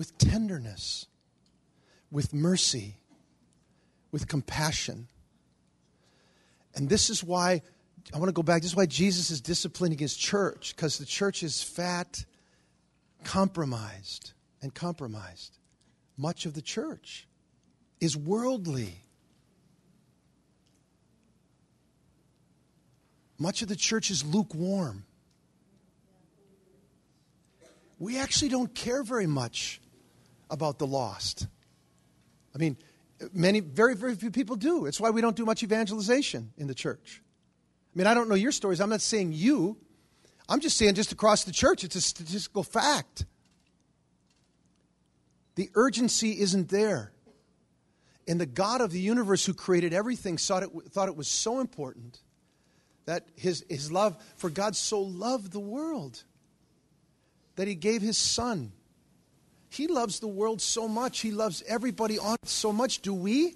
with 0.00 0.16
tenderness, 0.16 1.04
with 2.10 2.32
mercy, 2.32 2.96
with 4.10 4.26
compassion. 4.26 5.06
And 6.74 6.88
this 6.88 7.10
is 7.10 7.22
why 7.22 7.60
I 8.14 8.16
want 8.16 8.30
to 8.30 8.32
go 8.32 8.42
back. 8.42 8.62
This 8.62 8.70
is 8.70 8.76
why 8.76 8.86
Jesus 8.86 9.30
is 9.30 9.42
disciplining 9.42 9.98
his 9.98 10.16
church, 10.16 10.74
because 10.74 10.96
the 10.96 11.04
church 11.04 11.42
is 11.42 11.62
fat, 11.62 12.24
compromised, 13.24 14.32
and 14.62 14.74
compromised. 14.74 15.58
Much 16.16 16.46
of 16.46 16.54
the 16.54 16.62
church 16.62 17.28
is 18.00 18.16
worldly. 18.16 19.04
Much 23.38 23.60
of 23.60 23.68
the 23.68 23.76
church 23.76 24.10
is 24.10 24.24
lukewarm. 24.24 25.04
We 27.98 28.16
actually 28.16 28.48
don't 28.48 28.74
care 28.74 29.02
very 29.02 29.26
much 29.26 29.78
about 30.50 30.78
the 30.78 30.86
lost. 30.86 31.46
I 32.54 32.58
mean, 32.58 32.76
many, 33.32 33.60
very, 33.60 33.94
very 33.94 34.14
few 34.14 34.30
people 34.30 34.56
do. 34.56 34.86
It's 34.86 35.00
why 35.00 35.10
we 35.10 35.20
don't 35.20 35.36
do 35.36 35.44
much 35.44 35.62
evangelization 35.62 36.52
in 36.56 36.66
the 36.66 36.74
church. 36.74 37.22
I 37.94 37.98
mean, 37.98 38.06
I 38.06 38.14
don't 38.14 38.28
know 38.28 38.34
your 38.34 38.52
stories. 38.52 38.80
I'm 38.80 38.90
not 38.90 39.00
saying 39.00 39.32
you. 39.32 39.76
I'm 40.48 40.60
just 40.60 40.76
saying, 40.76 40.94
just 40.94 41.12
across 41.12 41.44
the 41.44 41.52
church, 41.52 41.84
it's 41.84 41.96
a 41.96 42.00
statistical 42.00 42.62
fact. 42.62 43.24
The 45.54 45.70
urgency 45.74 46.40
isn't 46.40 46.68
there. 46.68 47.12
And 48.26 48.40
the 48.40 48.46
God 48.46 48.80
of 48.80 48.92
the 48.92 49.00
universe 49.00 49.44
who 49.44 49.54
created 49.54 49.92
everything 49.92 50.36
thought 50.36 50.62
it, 50.62 50.70
thought 50.90 51.08
it 51.08 51.16
was 51.16 51.28
so 51.28 51.60
important 51.60 52.20
that 53.06 53.26
his, 53.34 53.64
his 53.68 53.90
love, 53.90 54.16
for 54.36 54.50
God 54.50 54.76
so 54.76 55.00
loved 55.00 55.52
the 55.52 55.60
world 55.60 56.22
that 57.56 57.66
he 57.66 57.74
gave 57.74 58.02
his 58.02 58.16
son 58.16 58.72
he 59.70 59.86
loves 59.86 60.18
the 60.18 60.28
world 60.28 60.60
so 60.60 60.88
much. 60.88 61.20
He 61.20 61.30
loves 61.30 61.62
everybody 61.66 62.18
on 62.18 62.34
it 62.42 62.48
so 62.48 62.72
much. 62.72 63.00
Do 63.00 63.14
we? 63.14 63.54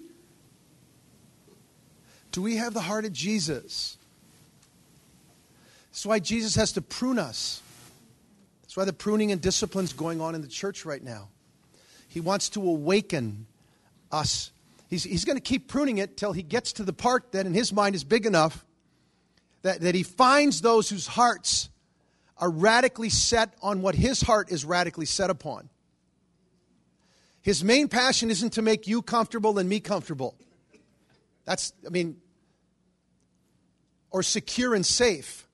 Do 2.31 2.41
we 2.41 2.55
have 2.55 2.73
the 2.73 2.81
heart 2.81 3.05
of 3.05 3.13
Jesus? 3.13 3.97
That's 5.91 6.05
why 6.05 6.19
Jesus 6.19 6.55
has 6.55 6.71
to 6.73 6.81
prune 6.81 7.19
us. 7.19 7.61
That's 8.63 8.77
why 8.77 8.85
the 8.85 8.93
pruning 8.93 9.31
and 9.31 9.41
discipline 9.41 9.85
is 9.85 9.93
going 9.93 10.21
on 10.21 10.35
in 10.35 10.41
the 10.41 10.47
church 10.47 10.85
right 10.85 11.03
now. 11.03 11.29
He 12.07 12.21
wants 12.21 12.49
to 12.49 12.61
awaken 12.61 13.45
us. 14.09 14.51
He's, 14.89 15.03
he's 15.03 15.25
going 15.25 15.37
to 15.37 15.41
keep 15.43 15.67
pruning 15.67 15.97
it 15.97 16.15
till 16.15 16.31
he 16.31 16.43
gets 16.43 16.73
to 16.73 16.83
the 16.83 16.93
part 16.93 17.33
that 17.33 17.45
in 17.45 17.53
his 17.53 17.73
mind 17.73 17.93
is 17.93 18.05
big 18.05 18.25
enough 18.25 18.65
that, 19.63 19.81
that 19.81 19.95
he 19.95 20.03
finds 20.03 20.61
those 20.61 20.89
whose 20.89 21.07
hearts 21.07 21.69
are 22.37 22.49
radically 22.49 23.09
set 23.09 23.53
on 23.61 23.81
what 23.81 23.95
his 23.95 24.21
heart 24.21 24.49
is 24.49 24.63
radically 24.63 25.05
set 25.05 25.29
upon. 25.29 25.69
His 27.45 27.63
main 27.63 27.89
passion 27.89 28.31
isn't 28.31 28.53
to 28.53 28.63
make 28.63 28.87
you 28.87 29.03
comfortable 29.03 29.59
and 29.59 29.69
me 29.69 29.79
comfortable. 29.79 30.35
That's, 31.45 31.73
I 31.85 31.89
mean, 31.89 32.17
or 34.09 34.23
secure 34.23 34.73
and 34.73 34.83
safe. 34.83 35.47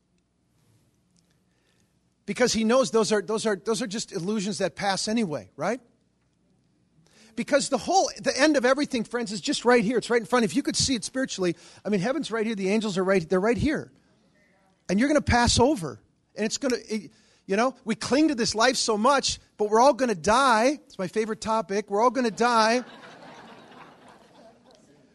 Because 2.25 2.53
he 2.53 2.63
knows 2.63 2.91
those 2.91 3.11
are, 3.11 3.21
those 3.21 3.45
are, 3.45 3.57
those 3.57 3.81
are 3.81 3.87
just 3.87 4.13
illusions 4.13 4.59
that 4.59 4.77
pass 4.77 5.09
anyway, 5.09 5.49
right? 5.57 5.81
Because 7.35 7.67
the 7.67 7.77
whole, 7.77 8.09
the 8.21 8.39
end 8.39 8.55
of 8.55 8.63
everything, 8.63 9.03
friends, 9.03 9.33
is 9.33 9.41
just 9.41 9.65
right 9.65 9.83
here. 9.83 9.97
It's 9.97 10.09
right 10.09 10.21
in 10.21 10.25
front. 10.25 10.45
If 10.45 10.55
you 10.55 10.63
could 10.63 10.77
see 10.77 10.95
it 10.95 11.03
spiritually, 11.03 11.57
I 11.83 11.89
mean, 11.89 11.99
heaven's 11.99 12.31
right 12.31 12.45
here. 12.45 12.55
The 12.55 12.69
angels 12.69 12.97
are 12.97 13.03
right, 13.03 13.27
they're 13.27 13.41
right 13.41 13.57
here. 13.57 13.91
And 14.87 14.97
you're 14.97 15.09
going 15.09 15.21
to 15.21 15.29
pass 15.29 15.59
over. 15.59 15.99
And 16.37 16.45
it's 16.45 16.57
going 16.57 16.71
to, 16.71 17.09
you 17.51 17.57
know, 17.57 17.75
we 17.83 17.95
cling 17.95 18.29
to 18.29 18.35
this 18.35 18.55
life 18.55 18.77
so 18.77 18.97
much, 18.97 19.37
but 19.57 19.69
we're 19.69 19.81
all 19.81 19.93
going 19.93 20.07
to 20.07 20.15
die. 20.15 20.79
It's 20.85 20.97
my 20.97 21.09
favorite 21.09 21.41
topic. 21.41 21.91
We're 21.91 22.01
all 22.01 22.09
going 22.09 22.23
to 22.23 22.31
die. 22.31 22.81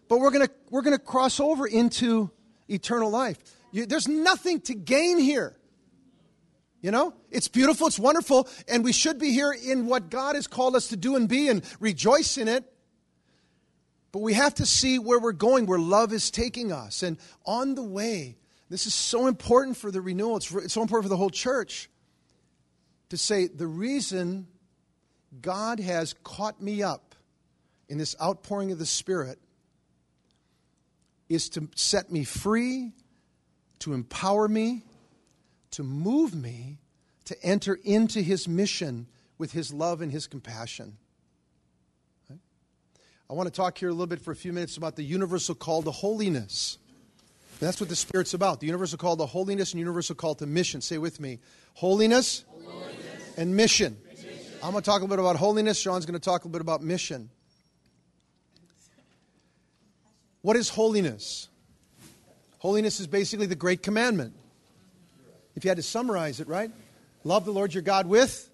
but 0.07 0.19
we're 0.19 0.31
going 0.31 0.47
to 0.47 0.53
we're 0.69 0.83
going 0.83 0.95
to 0.95 1.03
cross 1.03 1.41
over 1.41 1.67
into 1.67 2.31
eternal 2.69 3.09
life. 3.09 3.39
You, 3.73 3.87
there's 3.87 4.07
nothing 4.07 4.61
to 4.61 4.75
gain 4.75 5.19
here. 5.19 5.57
You 6.83 6.91
know, 6.91 7.15
it's 7.31 7.49
beautiful, 7.49 7.87
it's 7.87 7.99
wonderful, 7.99 8.51
and 8.69 8.85
we 8.85 8.93
should 8.93 9.19
be 9.19 9.33
here 9.33 9.53
in 9.53 9.87
what 9.87 10.11
God 10.11 10.35
has 10.35 10.47
called 10.47 10.77
us 10.77 10.89
to 10.89 10.97
do 10.97 11.17
and 11.17 11.27
be 11.31 11.49
and 11.49 11.63
rejoice 11.81 12.37
in 12.37 12.49
it. 12.49 12.71
But 14.13 14.21
we 14.21 14.35
have 14.35 14.53
to 14.57 14.67
see 14.67 14.99
where 14.99 15.19
we're 15.19 15.33
going, 15.33 15.65
where 15.65 15.79
love 15.79 16.13
is 16.13 16.31
taking 16.31 16.71
us. 16.71 17.03
And 17.03 17.17
on 17.47 17.77
the 17.77 17.83
way, 17.83 18.37
this 18.69 18.87
is 18.87 18.93
so 18.95 19.27
important 19.27 19.79
for 19.79 19.91
the 19.91 20.03
renewal, 20.03 20.37
it's, 20.37 20.53
it's 20.53 20.75
so 20.75 20.83
important 20.83 21.07
for 21.07 21.09
the 21.09 21.17
whole 21.17 21.31
church 21.31 21.89
to 23.11 23.17
say 23.17 23.47
the 23.47 23.67
reason 23.67 24.47
God 25.41 25.81
has 25.81 26.15
caught 26.25 26.61
me 26.61 26.83
up 26.83 27.15
in 27.89 27.99
this 27.99 28.17
outpouring 28.21 28.73
of 28.73 28.79
the 28.79 28.87
Spirit 28.87 29.39
is 31.29 31.49
to 31.51 31.69
set 31.75 32.11
me 32.11 32.25
free, 32.25 32.93
to 33.81 33.93
empower 33.93 34.49
me, 34.49 34.85
to 35.73 35.83
move 35.83 36.35
me 36.35 36.79
to 37.27 37.37
enter 37.45 37.79
into 37.85 38.21
His 38.23 38.49
mission 38.49 39.07
with 39.37 39.53
His 39.53 39.73
love 39.73 40.01
and 40.01 40.11
His 40.11 40.27
compassion. 40.27 40.97
I 43.29 43.35
want 43.35 43.49
to 43.49 43.53
talk 43.53 43.77
here 43.77 43.89
a 43.89 43.93
little 43.93 44.07
bit 44.07 44.21
for 44.21 44.31
a 44.31 44.37
few 44.37 44.53
minutes 44.53 44.77
about 44.77 44.95
the 44.95 45.03
universal 45.03 45.57
call 45.57 45.83
to 45.83 45.91
holiness. 45.91 46.79
That's 47.59 47.81
what 47.81 47.89
the 47.89 47.97
Spirit's 47.97 48.35
about. 48.35 48.61
The 48.61 48.67
universal 48.67 48.99
call 48.99 49.17
to 49.17 49.27
holiness 49.27 49.73
and 49.73 49.81
universal 49.81 50.15
call 50.15 50.37
to 50.37 50.47
mission. 50.47 50.81
Say 50.81 50.99
with 50.99 51.19
me 51.19 51.41
holiness, 51.75 52.45
and 53.37 53.57
mission. 53.57 53.97
I'm 54.63 54.73
going 54.73 54.83
to 54.83 54.91
talk 54.91 55.01
a 55.01 55.05
little 55.05 55.17
bit 55.17 55.21
about 55.21 55.37
holiness. 55.37 55.79
Sean's 55.79 56.07
going 56.07 56.19
to 56.19 56.25
talk 56.25 56.45
a 56.45 56.49
little 56.49 56.59
bit 56.59 56.61
about 56.61 56.83
mission. 56.83 57.31
What 60.43 60.57
is 60.57 60.69
holiness? 60.69 61.49
Holiness 62.59 63.01
is 63.01 63.07
basically 63.07 63.47
the 63.47 63.55
great 63.55 63.83
commandment. 63.83 64.35
If 65.55 65.65
you 65.65 65.71
had 65.71 65.77
to 65.77 65.83
summarize 65.83 66.41
it, 66.41 66.49
right? 66.49 66.71
Love 67.25 67.45
the 67.45 67.53
Lord 67.53 67.75
your 67.75 67.83
God 67.83 68.07
with 68.07 68.51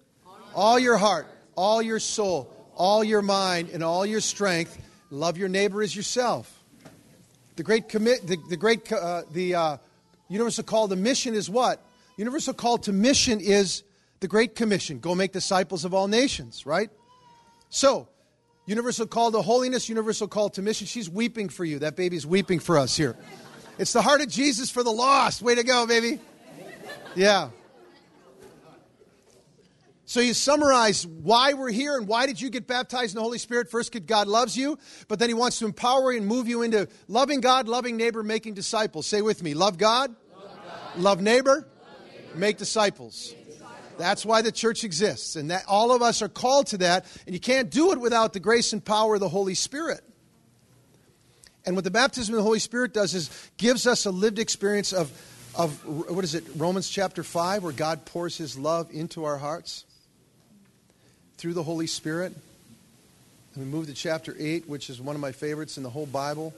all 0.55 0.79
your 0.79 0.97
heart, 0.97 1.27
all 1.55 1.81
your 1.81 1.99
soul, 1.99 2.53
all 2.75 3.03
your 3.03 3.21
mind, 3.21 3.69
and 3.69 3.83
all 3.83 4.05
your 4.05 4.21
strength. 4.21 4.77
Love 5.09 5.37
your 5.37 5.49
neighbor 5.49 5.81
as 5.81 5.95
yourself. 5.95 6.63
The 7.55 7.63
great 7.63 7.89
commit, 7.89 8.25
the, 8.25 8.37
the 8.49 8.57
great, 8.57 8.91
uh, 8.91 9.23
the 9.31 9.55
uh, 9.55 9.77
universal 10.27 10.63
call 10.63 10.87
to 10.87 10.95
mission 10.95 11.35
is 11.35 11.49
what? 11.49 11.83
Universal 12.17 12.55
call 12.55 12.77
to 12.79 12.93
mission 12.93 13.39
is 13.39 13.83
the 14.23 14.27
Great 14.29 14.55
Commission 14.55 14.99
go 14.99 15.13
make 15.13 15.33
disciples 15.33 15.83
of 15.83 15.93
all 15.93 16.07
nations, 16.07 16.65
right? 16.65 16.89
So, 17.67 18.07
universal 18.65 19.05
call 19.05 19.33
to 19.33 19.41
holiness, 19.41 19.89
universal 19.89 20.29
call 20.29 20.47
to 20.51 20.61
mission. 20.61 20.87
She's 20.87 21.09
weeping 21.09 21.49
for 21.49 21.65
you. 21.65 21.79
That 21.79 21.97
baby's 21.97 22.25
weeping 22.25 22.61
for 22.61 22.77
us 22.77 22.95
here. 22.95 23.17
It's 23.77 23.91
the 23.91 24.01
heart 24.01 24.21
of 24.21 24.29
Jesus 24.29 24.69
for 24.69 24.81
the 24.81 24.91
lost. 24.91 25.41
Way 25.41 25.55
to 25.55 25.63
go, 25.63 25.85
baby. 25.85 26.21
Yeah. 27.15 27.49
So 30.05 30.21
you 30.21 30.33
summarize 30.33 31.05
why 31.05 31.51
we're 31.51 31.71
here 31.71 31.97
and 31.97 32.07
why 32.07 32.25
did 32.25 32.39
you 32.39 32.49
get 32.49 32.65
baptized 32.65 33.11
in 33.11 33.15
the 33.15 33.23
Holy 33.23 33.39
Spirit? 33.39 33.69
First, 33.69 33.91
because 33.91 34.07
God 34.07 34.27
loves 34.27 34.55
you, 34.55 34.79
but 35.09 35.19
then 35.19 35.27
He 35.27 35.33
wants 35.33 35.59
to 35.59 35.65
empower 35.65 36.11
and 36.11 36.25
move 36.25 36.47
you 36.47 36.61
into 36.61 36.87
loving 37.09 37.41
God, 37.41 37.67
loving 37.67 37.97
neighbor, 37.97 38.23
making 38.23 38.53
disciples. 38.53 39.05
Say 39.05 39.21
with 39.21 39.43
me 39.43 39.53
love 39.53 39.77
God, 39.77 40.15
love, 40.33 40.59
God. 40.65 41.01
love 41.01 41.21
neighbor, 41.21 41.51
love 41.51 41.67
neighbor. 42.09 42.37
make 42.37 42.57
disciples. 42.57 43.35
That's 43.97 44.25
why 44.25 44.41
the 44.41 44.51
church 44.51 44.83
exists. 44.83 45.35
And 45.35 45.51
that 45.51 45.63
all 45.67 45.93
of 45.93 46.01
us 46.01 46.21
are 46.21 46.29
called 46.29 46.67
to 46.67 46.77
that. 46.79 47.05
And 47.25 47.33
you 47.33 47.39
can't 47.39 47.69
do 47.69 47.91
it 47.91 47.99
without 47.99 48.33
the 48.33 48.39
grace 48.39 48.73
and 48.73 48.83
power 48.83 49.15
of 49.15 49.19
the 49.19 49.29
Holy 49.29 49.55
Spirit. 49.55 50.01
And 51.65 51.75
what 51.75 51.83
the 51.83 51.91
baptism 51.91 52.33
of 52.33 52.37
the 52.37 52.43
Holy 52.43 52.59
Spirit 52.59 52.93
does 52.93 53.13
is 53.13 53.49
gives 53.57 53.87
us 53.87 54.05
a 54.05 54.11
lived 54.11 54.39
experience 54.39 54.91
of, 54.91 55.11
of 55.55 55.85
what 55.85 56.23
is 56.23 56.35
it, 56.35 56.43
Romans 56.57 56.89
chapter 56.89 57.23
5, 57.23 57.63
where 57.63 57.71
God 57.71 58.05
pours 58.05 58.37
his 58.37 58.57
love 58.57 58.89
into 58.91 59.23
our 59.23 59.37
hearts 59.37 59.85
through 61.37 61.53
the 61.53 61.63
Holy 61.63 61.87
Spirit. 61.87 62.33
And 63.55 63.65
we 63.65 63.71
move 63.71 63.87
to 63.87 63.93
chapter 63.93 64.35
8, 64.37 64.67
which 64.67 64.89
is 64.89 64.99
one 64.99 65.15
of 65.15 65.21
my 65.21 65.31
favorites 65.31 65.77
in 65.77 65.83
the 65.83 65.89
whole 65.89 66.05
Bible. 66.05 66.53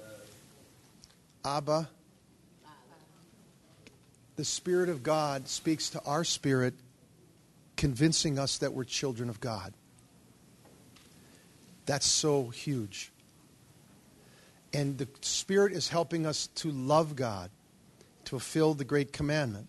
Abba. 1.44 1.88
The 4.38 4.46
Spirit 4.46 4.90
of 4.90 5.04
God 5.04 5.48
speaks 5.48 5.92
to 5.92 6.02
our 6.04 6.24
spirit 6.24 6.74
convincing 7.76 8.40
us 8.40 8.60
that 8.60 8.74
we're 8.74 8.84
children 8.84 9.30
of 9.30 9.40
God. 9.40 9.74
That's 11.86 12.06
so 12.06 12.48
huge. 12.50 13.12
And 14.74 14.98
the 14.98 15.08
Spirit 15.22 15.74
is 15.74 15.88
helping 15.88 16.26
us 16.26 16.48
to 16.56 16.72
love 16.72 17.16
God, 17.16 17.50
to 18.26 18.32
fulfill 18.32 18.74
the 18.74 18.84
great 18.84 19.14
commandment. 19.14 19.68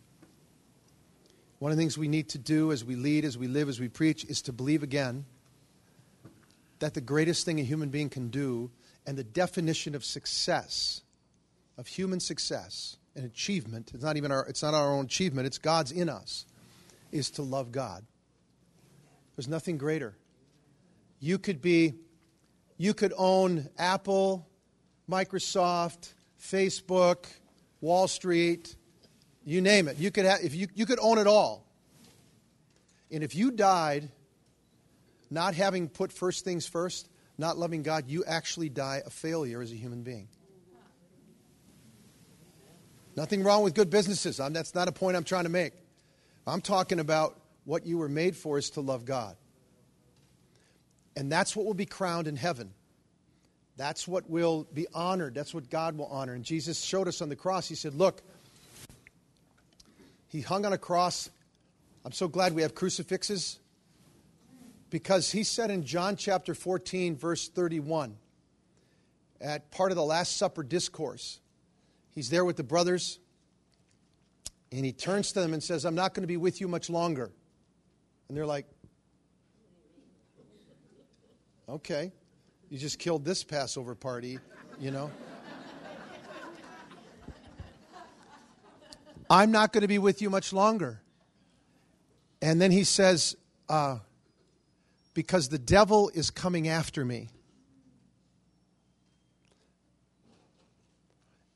One 1.58 1.72
of 1.72 1.78
the 1.78 1.82
things 1.82 1.96
we 1.96 2.08
need 2.08 2.28
to 2.30 2.38
do 2.38 2.72
as 2.72 2.84
we 2.84 2.96
lead, 2.96 3.24
as 3.24 3.38
we 3.38 3.46
live, 3.46 3.68
as 3.68 3.80
we 3.80 3.88
preach, 3.88 4.24
is 4.24 4.42
to 4.42 4.52
believe 4.52 4.82
again 4.82 5.24
that 6.80 6.94
the 6.94 7.00
greatest 7.00 7.44
thing 7.44 7.58
a 7.60 7.62
human 7.62 7.88
being 7.88 8.10
can 8.10 8.28
do 8.28 8.70
and 9.06 9.16
the 9.16 9.24
definition 9.24 9.94
of 9.94 10.04
success, 10.04 11.02
of 11.78 11.86
human 11.86 12.20
success 12.20 12.98
and 13.14 13.24
achievement, 13.24 13.92
it's 13.94 14.02
not 14.04 14.16
even 14.16 14.30
our, 14.30 14.44
it's 14.46 14.62
not 14.62 14.74
our 14.74 14.92
own 14.92 15.06
achievement, 15.06 15.46
it's 15.46 15.58
God's 15.58 15.92
in 15.92 16.08
us 16.08 16.44
is 17.16 17.30
to 17.32 17.42
love 17.42 17.72
God. 17.72 18.04
There's 19.36 19.48
nothing 19.48 19.78
greater. 19.78 20.16
You 21.20 21.38
could 21.38 21.60
be, 21.60 21.94
you 22.76 22.94
could 22.94 23.12
own 23.16 23.68
Apple, 23.78 24.48
Microsoft, 25.10 26.12
Facebook, 26.40 27.26
Wall 27.80 28.08
Street, 28.08 28.76
you 29.44 29.60
name 29.60 29.88
it. 29.88 29.98
You 29.98 30.10
could 30.10 30.24
have, 30.24 30.40
if 30.42 30.54
you, 30.54 30.68
you 30.74 30.86
could 30.86 30.98
own 31.00 31.18
it 31.18 31.26
all. 31.26 31.66
And 33.10 33.22
if 33.22 33.34
you 33.34 33.50
died 33.50 34.10
not 35.30 35.54
having 35.54 35.88
put 35.88 36.12
first 36.12 36.44
things 36.44 36.66
first, 36.66 37.08
not 37.38 37.56
loving 37.58 37.82
God, 37.82 38.08
you 38.08 38.24
actually 38.24 38.68
die 38.68 39.02
a 39.04 39.10
failure 39.10 39.60
as 39.60 39.70
a 39.72 39.76
human 39.76 40.02
being. 40.02 40.28
Nothing 43.16 43.42
wrong 43.42 43.62
with 43.62 43.74
good 43.74 43.88
businesses. 43.88 44.40
I'm, 44.40 44.52
that's 44.52 44.74
not 44.74 44.88
a 44.88 44.92
point 44.92 45.16
I'm 45.16 45.24
trying 45.24 45.44
to 45.44 45.50
make. 45.50 45.72
I'm 46.46 46.60
talking 46.60 47.00
about 47.00 47.40
what 47.64 47.86
you 47.86 47.98
were 47.98 48.08
made 48.08 48.36
for 48.36 48.58
is 48.58 48.70
to 48.70 48.80
love 48.80 49.04
God. 49.04 49.36
And 51.16 51.32
that's 51.32 51.56
what 51.56 51.66
will 51.66 51.74
be 51.74 51.86
crowned 51.86 52.28
in 52.28 52.36
heaven. 52.36 52.72
That's 53.76 54.06
what 54.06 54.30
will 54.30 54.66
be 54.72 54.86
honored. 54.94 55.34
That's 55.34 55.52
what 55.52 55.68
God 55.68 55.98
will 55.98 56.06
honor. 56.06 56.34
And 56.34 56.44
Jesus 56.44 56.80
showed 56.80 57.08
us 57.08 57.20
on 57.20 57.28
the 57.28 57.36
cross. 57.36 57.68
He 57.68 57.74
said, 57.74 57.94
Look, 57.94 58.22
He 60.28 60.40
hung 60.40 60.64
on 60.64 60.72
a 60.72 60.78
cross. 60.78 61.30
I'm 62.04 62.12
so 62.12 62.28
glad 62.28 62.54
we 62.54 62.62
have 62.62 62.74
crucifixes 62.74 63.58
because 64.90 65.32
He 65.32 65.42
said 65.42 65.70
in 65.70 65.84
John 65.84 66.16
chapter 66.16 66.54
14, 66.54 67.16
verse 67.16 67.48
31, 67.48 68.16
at 69.40 69.70
part 69.70 69.90
of 69.92 69.96
the 69.96 70.04
Last 70.04 70.36
Supper 70.36 70.62
discourse, 70.62 71.40
He's 72.14 72.30
there 72.30 72.44
with 72.44 72.56
the 72.56 72.62
brothers. 72.62 73.18
And 74.76 74.84
he 74.84 74.92
turns 74.92 75.32
to 75.32 75.40
them 75.40 75.54
and 75.54 75.62
says, 75.62 75.86
I'm 75.86 75.94
not 75.94 76.12
going 76.12 76.22
to 76.22 76.26
be 76.26 76.36
with 76.36 76.60
you 76.60 76.68
much 76.68 76.90
longer. 76.90 77.32
And 78.28 78.36
they're 78.36 78.44
like, 78.44 78.66
okay, 81.66 82.12
you 82.68 82.76
just 82.76 82.98
killed 82.98 83.24
this 83.24 83.42
Passover 83.42 83.94
party, 83.94 84.38
you 84.78 84.90
know? 84.90 85.10
I'm 89.30 89.50
not 89.50 89.72
going 89.72 89.80
to 89.80 89.88
be 89.88 89.98
with 89.98 90.20
you 90.20 90.28
much 90.28 90.52
longer. 90.52 91.00
And 92.42 92.60
then 92.60 92.70
he 92.70 92.84
says, 92.84 93.34
uh, 93.70 94.00
because 95.14 95.48
the 95.48 95.58
devil 95.58 96.10
is 96.12 96.28
coming 96.28 96.68
after 96.68 97.02
me. 97.02 97.30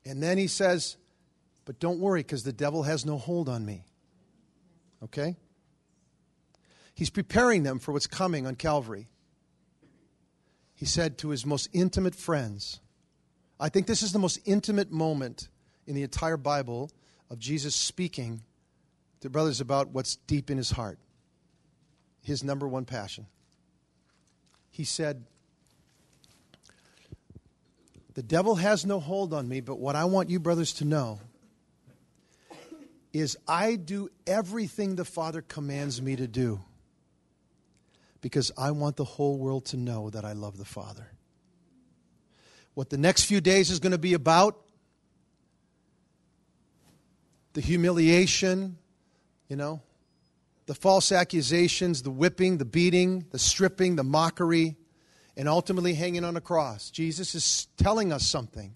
And 0.05 0.23
then 0.23 0.39
he 0.39 0.47
says, 0.47 0.97
but 1.71 1.79
don't 1.79 1.99
worry, 1.99 2.19
because 2.19 2.43
the 2.43 2.51
devil 2.51 2.83
has 2.83 3.05
no 3.05 3.17
hold 3.17 3.47
on 3.47 3.65
me. 3.65 3.85
Okay? 5.01 5.37
He's 6.93 7.09
preparing 7.09 7.63
them 7.63 7.79
for 7.79 7.93
what's 7.93 8.07
coming 8.07 8.45
on 8.45 8.55
Calvary. 8.55 9.07
He 10.75 10.85
said 10.85 11.17
to 11.19 11.29
his 11.29 11.45
most 11.45 11.69
intimate 11.71 12.13
friends, 12.13 12.81
I 13.57 13.69
think 13.69 13.87
this 13.87 14.03
is 14.03 14.11
the 14.11 14.19
most 14.19 14.39
intimate 14.43 14.91
moment 14.91 15.47
in 15.87 15.95
the 15.95 16.03
entire 16.03 16.35
Bible 16.35 16.91
of 17.29 17.39
Jesus 17.39 17.73
speaking 17.73 18.41
to 19.21 19.29
brothers 19.29 19.61
about 19.61 19.91
what's 19.91 20.17
deep 20.17 20.51
in 20.51 20.57
his 20.57 20.71
heart, 20.71 20.99
his 22.21 22.43
number 22.43 22.67
one 22.67 22.83
passion. 22.83 23.27
He 24.71 24.83
said, 24.83 25.23
The 28.13 28.23
devil 28.23 28.55
has 28.55 28.85
no 28.85 28.99
hold 28.99 29.33
on 29.33 29.47
me, 29.47 29.61
but 29.61 29.79
what 29.79 29.95
I 29.95 30.03
want 30.03 30.29
you 30.29 30.37
brothers 30.37 30.73
to 30.73 30.83
know 30.83 31.21
is 33.13 33.37
I 33.47 33.75
do 33.75 34.09
everything 34.25 34.95
the 34.95 35.05
Father 35.05 35.41
commands 35.41 36.01
me 36.01 36.15
to 36.15 36.27
do 36.27 36.61
because 38.21 38.51
I 38.57 38.71
want 38.71 38.95
the 38.95 39.03
whole 39.03 39.37
world 39.37 39.65
to 39.67 39.77
know 39.77 40.09
that 40.11 40.23
I 40.23 40.33
love 40.33 40.57
the 40.57 40.65
Father. 40.65 41.07
What 42.73 42.89
the 42.89 42.97
next 42.97 43.25
few 43.25 43.41
days 43.41 43.69
is 43.69 43.79
going 43.79 43.91
to 43.91 43.97
be 43.97 44.13
about 44.13 44.57
the 47.53 47.61
humiliation, 47.61 48.77
you 49.49 49.57
know, 49.57 49.81
the 50.67 50.75
false 50.75 51.11
accusations, 51.11 52.03
the 52.03 52.11
whipping, 52.11 52.57
the 52.57 52.65
beating, 52.65 53.25
the 53.31 53.39
stripping, 53.39 53.97
the 53.97 54.03
mockery, 54.05 54.77
and 55.35 55.49
ultimately 55.49 55.93
hanging 55.93 56.23
on 56.23 56.37
a 56.37 56.41
cross. 56.41 56.89
Jesus 56.91 57.35
is 57.35 57.67
telling 57.75 58.13
us 58.13 58.25
something. 58.25 58.75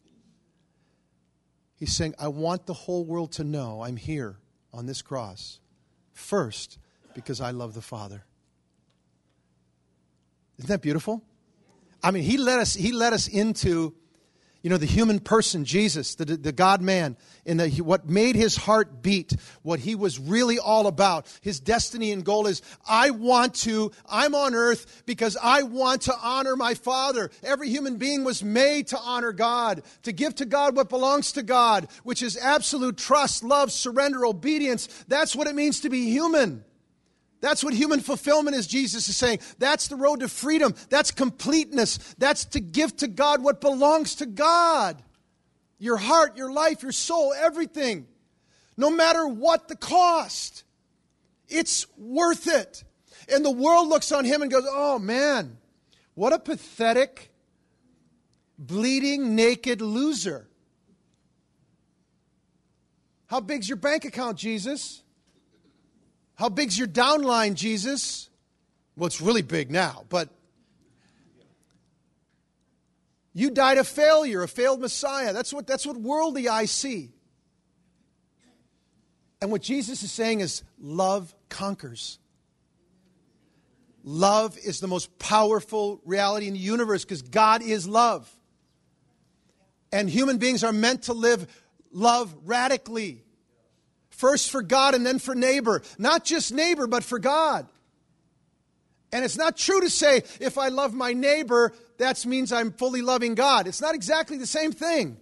He's 1.75 1.93
saying, 1.93 2.15
I 2.17 2.29
want 2.29 2.65
the 2.65 2.73
whole 2.73 3.03
world 3.03 3.33
to 3.33 3.43
know 3.43 3.83
I'm 3.83 3.97
here 3.97 4.37
on 4.73 4.85
this 4.85 5.01
cross. 5.01 5.59
First, 6.13 6.79
because 7.13 7.41
I 7.41 7.51
love 7.51 7.73
the 7.73 7.81
Father. 7.81 8.23
Isn't 10.57 10.69
that 10.69 10.81
beautiful? 10.81 11.21
I 12.01 12.11
mean, 12.11 12.23
he 12.23 12.37
let 12.37 12.59
us, 12.59 12.73
he 12.73 12.91
let 12.91 13.13
us 13.13 13.27
into 13.27 13.93
you 14.65 14.71
know, 14.71 14.77
the 14.77 14.87
human 14.87 15.19
person, 15.19 15.63
Jesus, 15.63 16.15
the, 16.15 16.25
the 16.25 16.51
God 16.51 16.81
man, 16.81 17.17
and 17.45 17.59
the, 17.59 17.69
what 17.83 18.09
made 18.09 18.35
his 18.35 18.55
heart 18.55 19.03
beat, 19.03 19.31
what 19.61 19.79
he 19.79 19.93
was 19.93 20.17
really 20.17 20.57
all 20.57 20.87
about. 20.87 21.27
His 21.41 21.59
destiny 21.59 22.11
and 22.11 22.25
goal 22.25 22.47
is 22.47 22.63
I 22.89 23.11
want 23.11 23.53
to, 23.57 23.91
I'm 24.09 24.33
on 24.33 24.55
earth 24.55 25.03
because 25.05 25.37
I 25.39 25.61
want 25.61 26.01
to 26.03 26.15
honor 26.19 26.55
my 26.55 26.73
Father. 26.73 27.29
Every 27.43 27.69
human 27.69 27.97
being 27.97 28.23
was 28.23 28.43
made 28.43 28.87
to 28.87 28.97
honor 28.97 29.33
God, 29.33 29.83
to 30.01 30.11
give 30.11 30.33
to 30.37 30.45
God 30.45 30.75
what 30.75 30.89
belongs 30.89 31.33
to 31.33 31.43
God, 31.43 31.87
which 32.01 32.23
is 32.23 32.35
absolute 32.35 32.97
trust, 32.97 33.43
love, 33.43 33.71
surrender, 33.71 34.25
obedience. 34.25 34.87
That's 35.07 35.35
what 35.35 35.45
it 35.45 35.53
means 35.53 35.81
to 35.81 35.91
be 35.91 36.09
human. 36.09 36.65
That's 37.45 37.63
what 37.63 37.75
human 37.75 37.99
fulfillment 37.99 38.55
is, 38.55 38.65
Jesus 38.65 39.07
is 39.07 39.15
saying. 39.15 39.37
That's 39.59 39.87
the 39.87 39.95
road 39.95 40.21
to 40.21 40.27
freedom. 40.27 40.73
That's 40.89 41.11
completeness. 41.11 41.99
That's 42.17 42.43
to 42.45 42.59
give 42.59 42.97
to 42.97 43.07
God 43.07 43.43
what 43.43 43.61
belongs 43.61 44.15
to 44.15 44.25
God 44.25 44.99
your 45.77 45.97
heart, 45.97 46.37
your 46.37 46.51
life, 46.51 46.81
your 46.81 46.91
soul, 46.91 47.35
everything. 47.37 48.07
No 48.77 48.89
matter 48.89 49.27
what 49.27 49.67
the 49.67 49.75
cost, 49.75 50.63
it's 51.47 51.85
worth 51.99 52.47
it. 52.47 52.83
And 53.31 53.45
the 53.45 53.51
world 53.51 53.89
looks 53.89 54.11
on 54.11 54.25
him 54.25 54.41
and 54.41 54.49
goes, 54.49 54.65
oh 54.67 54.97
man, 54.97 55.59
what 56.15 56.33
a 56.33 56.39
pathetic, 56.39 57.31
bleeding, 58.57 59.35
naked 59.35 59.81
loser. 59.81 60.47
How 63.27 63.39
big's 63.39 63.69
your 63.69 63.77
bank 63.77 64.03
account, 64.03 64.39
Jesus? 64.39 65.03
How 66.35 66.49
big's 66.49 66.77
your 66.77 66.87
downline, 66.87 67.55
Jesus? 67.55 68.29
Well, 68.95 69.07
it's 69.07 69.21
really 69.21 69.41
big 69.41 69.71
now, 69.71 70.05
but 70.09 70.29
you 73.33 73.49
died 73.49 73.77
a 73.77 73.83
failure, 73.83 74.43
a 74.43 74.47
failed 74.47 74.79
Messiah. 74.79 75.33
That's 75.33 75.53
what, 75.53 75.67
that's 75.67 75.85
what 75.85 75.97
worldly 75.97 76.47
eyes 76.47 76.71
see. 76.71 77.11
And 79.41 79.51
what 79.51 79.61
Jesus 79.61 80.03
is 80.03 80.11
saying 80.11 80.39
is 80.39 80.63
love 80.79 81.35
conquers. 81.49 82.17
Love 84.05 84.57
is 84.57 84.79
the 84.79 84.87
most 84.87 85.19
powerful 85.19 85.99
reality 86.05 86.47
in 86.47 86.53
the 86.53 86.59
universe 86.59 87.03
because 87.03 87.23
God 87.23 87.61
is 87.61 87.85
love. 87.87 88.33
And 89.91 90.09
human 90.09 90.37
beings 90.37 90.63
are 90.63 90.71
meant 90.71 91.03
to 91.03 91.13
live 91.13 91.47
love 91.91 92.33
radically. 92.45 93.24
First 94.15 94.49
for 94.49 94.61
God 94.61 94.95
and 94.95 95.05
then 95.05 95.19
for 95.19 95.35
neighbor. 95.35 95.81
Not 95.97 96.23
just 96.23 96.53
neighbor, 96.53 96.87
but 96.87 97.03
for 97.03 97.19
God. 97.19 97.67
And 99.11 99.25
it's 99.25 99.37
not 99.37 99.57
true 99.57 99.81
to 99.81 99.89
say, 99.89 100.23
if 100.39 100.57
I 100.57 100.69
love 100.69 100.93
my 100.93 101.13
neighbor, 101.13 101.73
that 101.97 102.25
means 102.25 102.51
I'm 102.51 102.71
fully 102.71 103.01
loving 103.01 103.35
God. 103.35 103.67
It's 103.67 103.81
not 103.81 103.93
exactly 103.93 104.37
the 104.37 104.47
same 104.47 104.71
thing. 104.71 105.17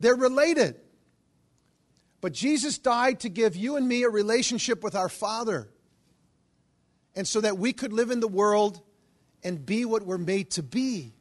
They're 0.00 0.16
related. 0.16 0.76
But 2.22 2.32
Jesus 2.32 2.78
died 2.78 3.20
to 3.20 3.28
give 3.28 3.54
you 3.54 3.76
and 3.76 3.86
me 3.86 4.02
a 4.04 4.08
relationship 4.08 4.82
with 4.82 4.94
our 4.94 5.10
Father. 5.10 5.68
And 7.14 7.28
so 7.28 7.42
that 7.42 7.58
we 7.58 7.74
could 7.74 7.92
live 7.92 8.10
in 8.10 8.20
the 8.20 8.28
world 8.28 8.80
and 9.42 9.64
be 9.64 9.84
what 9.84 10.04
we're 10.04 10.16
made 10.16 10.52
to 10.52 10.62
be. 10.62 11.12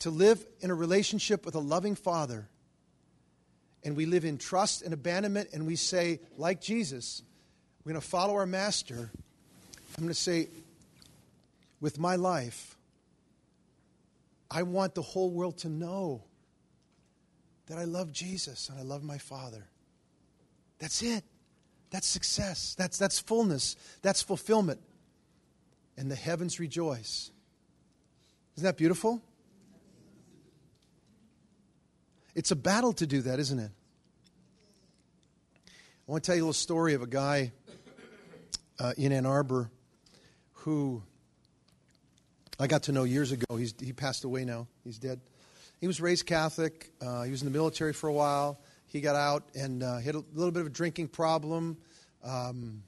To 0.00 0.10
live 0.10 0.44
in 0.60 0.70
a 0.70 0.74
relationship 0.74 1.44
with 1.44 1.56
a 1.56 1.60
loving 1.60 1.96
Father. 1.96 2.48
And 3.84 3.96
we 3.96 4.06
live 4.06 4.24
in 4.24 4.38
trust 4.38 4.82
and 4.82 4.94
abandonment, 4.94 5.50
and 5.52 5.66
we 5.66 5.76
say, 5.76 6.20
like 6.36 6.60
Jesus, 6.60 7.22
we're 7.84 7.92
going 7.92 8.00
to 8.00 8.06
follow 8.06 8.34
our 8.34 8.46
Master 8.46 9.10
I'm 9.96 10.04
going 10.04 10.14
to 10.14 10.20
say, 10.20 10.48
with 11.80 11.98
my 11.98 12.16
life, 12.16 12.76
I 14.50 14.62
want 14.62 14.94
the 14.94 15.02
whole 15.02 15.30
world 15.30 15.58
to 15.58 15.68
know 15.68 16.22
that 17.66 17.78
I 17.78 17.84
love 17.84 18.12
Jesus 18.12 18.68
and 18.68 18.78
I 18.78 18.82
love 18.82 19.02
my 19.02 19.18
Father. 19.18 19.66
That's 20.78 21.02
it. 21.02 21.24
That's 21.90 22.06
success. 22.06 22.74
That's, 22.76 22.96
that's 22.98 23.18
fullness. 23.18 23.76
That's 24.00 24.22
fulfillment. 24.22 24.80
And 25.96 26.10
the 26.10 26.16
heavens 26.16 26.58
rejoice. 26.58 27.30
Isn't 28.56 28.64
that 28.64 28.78
beautiful? 28.78 29.22
It's 32.34 32.50
a 32.50 32.56
battle 32.56 32.94
to 32.94 33.06
do 33.06 33.20
that, 33.22 33.38
isn't 33.38 33.58
it? 33.58 33.70
I 35.66 36.10
want 36.10 36.24
to 36.24 36.26
tell 36.26 36.34
you 36.34 36.42
a 36.42 36.46
little 36.46 36.54
story 36.54 36.94
of 36.94 37.02
a 37.02 37.06
guy 37.06 37.52
uh, 38.78 38.94
in 38.96 39.12
Ann 39.12 39.26
Arbor 39.26 39.70
who 40.52 41.02
I 42.58 42.68
got 42.68 42.84
to 42.84 42.92
know 42.92 43.04
years 43.04 43.32
ago. 43.32 43.56
He's, 43.56 43.74
he 43.78 43.92
passed 43.92 44.24
away 44.24 44.46
now, 44.46 44.66
he's 44.82 44.98
dead. 44.98 45.20
He 45.78 45.86
was 45.86 46.00
raised 46.00 46.24
Catholic, 46.24 46.90
uh, 47.02 47.24
he 47.24 47.30
was 47.30 47.42
in 47.42 47.52
the 47.52 47.56
military 47.56 47.92
for 47.92 48.08
a 48.08 48.12
while. 48.14 48.60
He 48.86 49.02
got 49.02 49.16
out 49.16 49.44
and 49.54 49.82
uh, 49.82 49.98
had 49.98 50.14
a 50.14 50.24
little 50.32 50.52
bit 50.52 50.60
of 50.60 50.66
a 50.66 50.70
drinking 50.70 51.08
problem. 51.08 51.76
Um, 52.24 52.82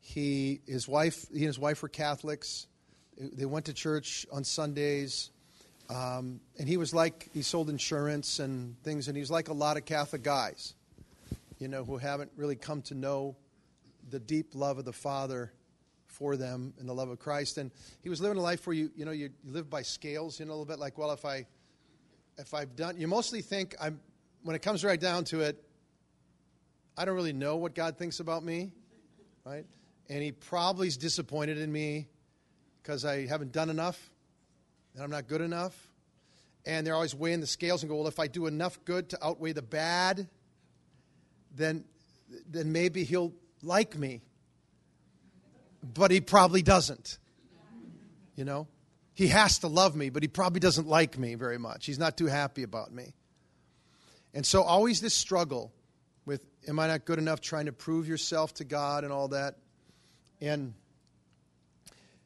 he, 0.00 0.60
his 0.66 0.86
wife, 0.86 1.26
he 1.32 1.38
and 1.38 1.46
his 1.46 1.58
wife 1.58 1.82
were 1.82 1.88
Catholics. 1.88 2.68
They 3.18 3.46
went 3.46 3.66
to 3.66 3.72
church 3.72 4.26
on 4.30 4.44
Sundays. 4.44 5.30
Um, 5.90 6.40
and 6.58 6.68
he 6.68 6.76
was 6.76 6.94
like, 6.94 7.28
he 7.34 7.42
sold 7.42 7.68
insurance 7.68 8.38
and 8.38 8.80
things, 8.82 9.08
and 9.08 9.16
he 9.16 9.20
was 9.20 9.30
like 9.30 9.48
a 9.48 9.52
lot 9.52 9.76
of 9.76 9.84
Catholic 9.84 10.22
guys, 10.22 10.74
you 11.58 11.68
know, 11.68 11.84
who 11.84 11.98
haven't 11.98 12.32
really 12.36 12.56
come 12.56 12.82
to 12.82 12.94
know 12.94 13.36
the 14.10 14.18
deep 14.18 14.54
love 14.54 14.78
of 14.78 14.84
the 14.84 14.92
Father 14.92 15.52
for 16.06 16.36
them 16.36 16.72
and 16.78 16.88
the 16.88 16.92
love 16.92 17.10
of 17.10 17.18
Christ. 17.18 17.58
And 17.58 17.70
he 18.02 18.08
was 18.08 18.20
living 18.20 18.38
a 18.38 18.40
life 18.40 18.66
where 18.66 18.74
you, 18.74 18.90
you 18.96 19.04
know, 19.04 19.10
you, 19.10 19.30
live 19.44 19.68
by 19.68 19.82
scales, 19.82 20.38
you 20.38 20.46
know, 20.46 20.52
a 20.52 20.54
little 20.54 20.64
bit 20.64 20.78
like, 20.78 20.96
well, 20.96 21.10
if 21.10 21.24
I, 21.24 21.46
if 22.38 22.54
I've 22.54 22.76
done, 22.76 22.98
you 22.98 23.08
mostly 23.08 23.42
think 23.42 23.74
I'm, 23.80 24.00
when 24.42 24.56
it 24.56 24.62
comes 24.62 24.84
right 24.84 25.00
down 25.00 25.24
to 25.24 25.40
it, 25.40 25.62
I 26.96 27.04
don't 27.04 27.14
really 27.14 27.32
know 27.32 27.56
what 27.56 27.74
God 27.74 27.98
thinks 27.98 28.20
about 28.20 28.44
me, 28.44 28.70
right? 29.44 29.64
And 30.08 30.22
he 30.22 30.32
probably 30.32 30.86
is 30.86 30.96
disappointed 30.96 31.58
in 31.58 31.72
me 31.72 32.08
because 32.82 33.04
I 33.04 33.26
haven't 33.26 33.52
done 33.52 33.68
enough 33.68 34.10
and 34.94 35.02
I'm 35.02 35.10
not 35.10 35.26
good 35.28 35.40
enough. 35.40 35.76
And 36.66 36.86
they're 36.86 36.94
always 36.94 37.14
weighing 37.14 37.40
the 37.40 37.46
scales 37.46 37.82
and 37.82 37.90
go, 37.90 37.96
well, 37.96 38.08
if 38.08 38.18
I 38.18 38.26
do 38.26 38.46
enough 38.46 38.82
good 38.84 39.10
to 39.10 39.24
outweigh 39.24 39.52
the 39.52 39.62
bad, 39.62 40.28
then, 41.54 41.84
then 42.48 42.72
maybe 42.72 43.04
he'll 43.04 43.32
like 43.62 43.98
me 43.98 44.22
but 45.92 46.10
he 46.10 46.20
probably 46.20 46.62
doesn't. 46.62 47.18
You 48.36 48.44
know? 48.44 48.66
He 49.12 49.28
has 49.28 49.60
to 49.60 49.68
love 49.68 49.94
me, 49.94 50.10
but 50.10 50.22
he 50.22 50.28
probably 50.28 50.60
doesn't 50.60 50.88
like 50.88 51.18
me 51.18 51.34
very 51.34 51.58
much. 51.58 51.86
He's 51.86 51.98
not 51.98 52.16
too 52.16 52.26
happy 52.26 52.62
about 52.62 52.92
me. 52.92 53.14
And 54.32 54.44
so, 54.44 54.62
always 54.62 55.00
this 55.00 55.14
struggle 55.14 55.72
with, 56.26 56.44
am 56.66 56.80
I 56.80 56.88
not 56.88 57.04
good 57.04 57.18
enough, 57.18 57.40
trying 57.40 57.66
to 57.66 57.72
prove 57.72 58.08
yourself 58.08 58.54
to 58.54 58.64
God 58.64 59.04
and 59.04 59.12
all 59.12 59.28
that. 59.28 59.58
And 60.40 60.74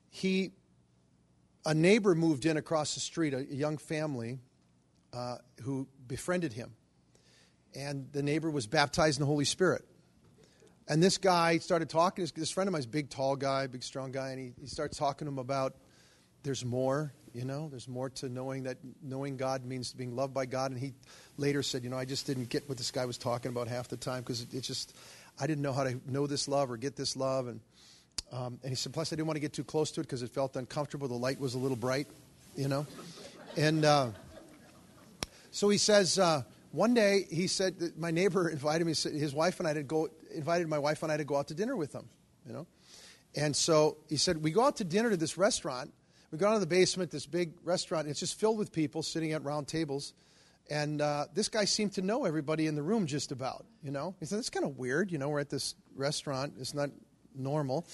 he, 0.08 0.52
a 1.68 1.74
neighbor 1.74 2.14
moved 2.14 2.46
in 2.46 2.56
across 2.56 2.94
the 2.94 3.00
street, 3.00 3.34
a, 3.34 3.44
young 3.44 3.76
family 3.76 4.38
uh, 5.12 5.36
who 5.62 5.86
befriended 6.06 6.54
him. 6.54 6.72
And 7.76 8.10
the 8.10 8.22
neighbor 8.22 8.50
was 8.50 8.66
baptized 8.66 9.18
in 9.18 9.20
the 9.20 9.26
Holy 9.26 9.44
Spirit. 9.44 9.84
And 10.88 11.02
this 11.02 11.18
guy 11.18 11.58
started 11.58 11.90
talking. 11.90 12.26
This 12.34 12.50
friend 12.50 12.68
of 12.68 12.72
mine's 12.72 12.86
big, 12.86 13.10
tall 13.10 13.36
guy, 13.36 13.66
big, 13.66 13.82
strong 13.82 14.12
guy, 14.12 14.30
and 14.30 14.38
he, 14.40 14.52
he 14.58 14.66
starts 14.66 14.96
talking 14.96 15.26
to 15.26 15.30
him 15.30 15.38
about 15.38 15.76
there's 16.42 16.64
more. 16.64 17.12
You 17.34 17.44
know, 17.44 17.68
there's 17.68 17.86
more 17.86 18.08
to 18.08 18.30
knowing 18.30 18.62
that 18.62 18.78
knowing 19.02 19.36
God 19.36 19.66
means 19.66 19.92
being 19.92 20.16
loved 20.16 20.32
by 20.32 20.46
God. 20.46 20.70
And 20.70 20.80
he 20.80 20.94
later 21.36 21.62
said, 21.62 21.84
you 21.84 21.90
know, 21.90 21.98
I 21.98 22.06
just 22.06 22.26
didn't 22.26 22.48
get 22.48 22.66
what 22.66 22.78
this 22.78 22.90
guy 22.90 23.04
was 23.04 23.18
talking 23.18 23.50
about 23.50 23.68
half 23.68 23.88
the 23.88 23.98
time 23.98 24.20
because 24.20 24.40
it, 24.40 24.54
it, 24.54 24.62
just 24.62 24.96
I 25.38 25.46
didn't 25.46 25.60
know 25.60 25.74
how 25.74 25.84
to 25.84 26.00
know 26.06 26.26
this 26.26 26.48
love 26.48 26.70
or 26.70 26.78
get 26.78 26.96
this 26.96 27.14
love. 27.14 27.46
And 27.46 27.60
um, 28.32 28.58
and 28.62 28.70
he 28.70 28.74
said, 28.74 28.92
plus 28.92 29.12
I 29.12 29.16
didn't 29.16 29.26
want 29.26 29.36
to 29.36 29.40
get 29.40 29.52
too 29.52 29.64
close 29.64 29.90
to 29.92 30.00
it 30.00 30.04
because 30.04 30.22
it 30.22 30.30
felt 30.30 30.56
uncomfortable. 30.56 31.08
The 31.08 31.14
light 31.14 31.40
was 31.40 31.54
a 31.54 31.58
little 31.58 31.76
bright, 31.76 32.06
you 32.56 32.68
know. 32.68 32.86
And 33.56 33.84
uh, 33.84 34.10
so 35.50 35.68
he 35.68 35.78
says. 35.78 36.18
Uh, 36.18 36.42
one 36.72 36.92
day 36.94 37.24
he 37.30 37.46
said 37.46 37.78
that 37.78 37.98
my 37.98 38.10
neighbor 38.10 38.48
invited 38.50 38.86
me 38.86 38.92
his 38.92 39.34
wife 39.34 39.58
and 39.58 39.68
I 39.68 39.74
to 39.74 39.82
go 39.82 40.08
invited 40.34 40.68
my 40.68 40.78
wife 40.78 41.02
and 41.02 41.10
I 41.10 41.16
to 41.16 41.24
go 41.24 41.36
out 41.36 41.48
to 41.48 41.54
dinner 41.54 41.76
with 41.76 41.92
him, 41.92 42.08
you 42.46 42.52
know. 42.52 42.66
And 43.34 43.54
so 43.54 43.98
he 44.08 44.16
said, 44.16 44.42
We 44.42 44.50
go 44.50 44.64
out 44.64 44.76
to 44.76 44.84
dinner 44.84 45.10
to 45.10 45.16
this 45.16 45.38
restaurant. 45.38 45.92
We 46.30 46.38
go 46.38 46.46
down 46.46 46.54
to 46.54 46.60
the 46.60 46.66
basement, 46.66 47.10
this 47.10 47.26
big 47.26 47.52
restaurant, 47.64 48.02
and 48.04 48.10
it's 48.10 48.20
just 48.20 48.38
filled 48.38 48.58
with 48.58 48.70
people 48.70 49.02
sitting 49.02 49.32
at 49.32 49.42
round 49.44 49.66
tables. 49.66 50.12
And 50.70 51.00
uh, 51.00 51.26
this 51.32 51.48
guy 51.48 51.64
seemed 51.64 51.94
to 51.94 52.02
know 52.02 52.26
everybody 52.26 52.66
in 52.66 52.74
the 52.74 52.82
room 52.82 53.06
just 53.06 53.32
about, 53.32 53.64
you 53.82 53.90
know. 53.90 54.14
He 54.20 54.26
said, 54.26 54.38
It's 54.38 54.50
kind 54.50 54.66
of 54.66 54.78
weird, 54.78 55.10
you 55.10 55.18
know, 55.18 55.30
we're 55.30 55.40
at 55.40 55.50
this 55.50 55.74
restaurant, 55.96 56.54
it's 56.58 56.74
not 56.74 56.90
normal. 57.34 57.86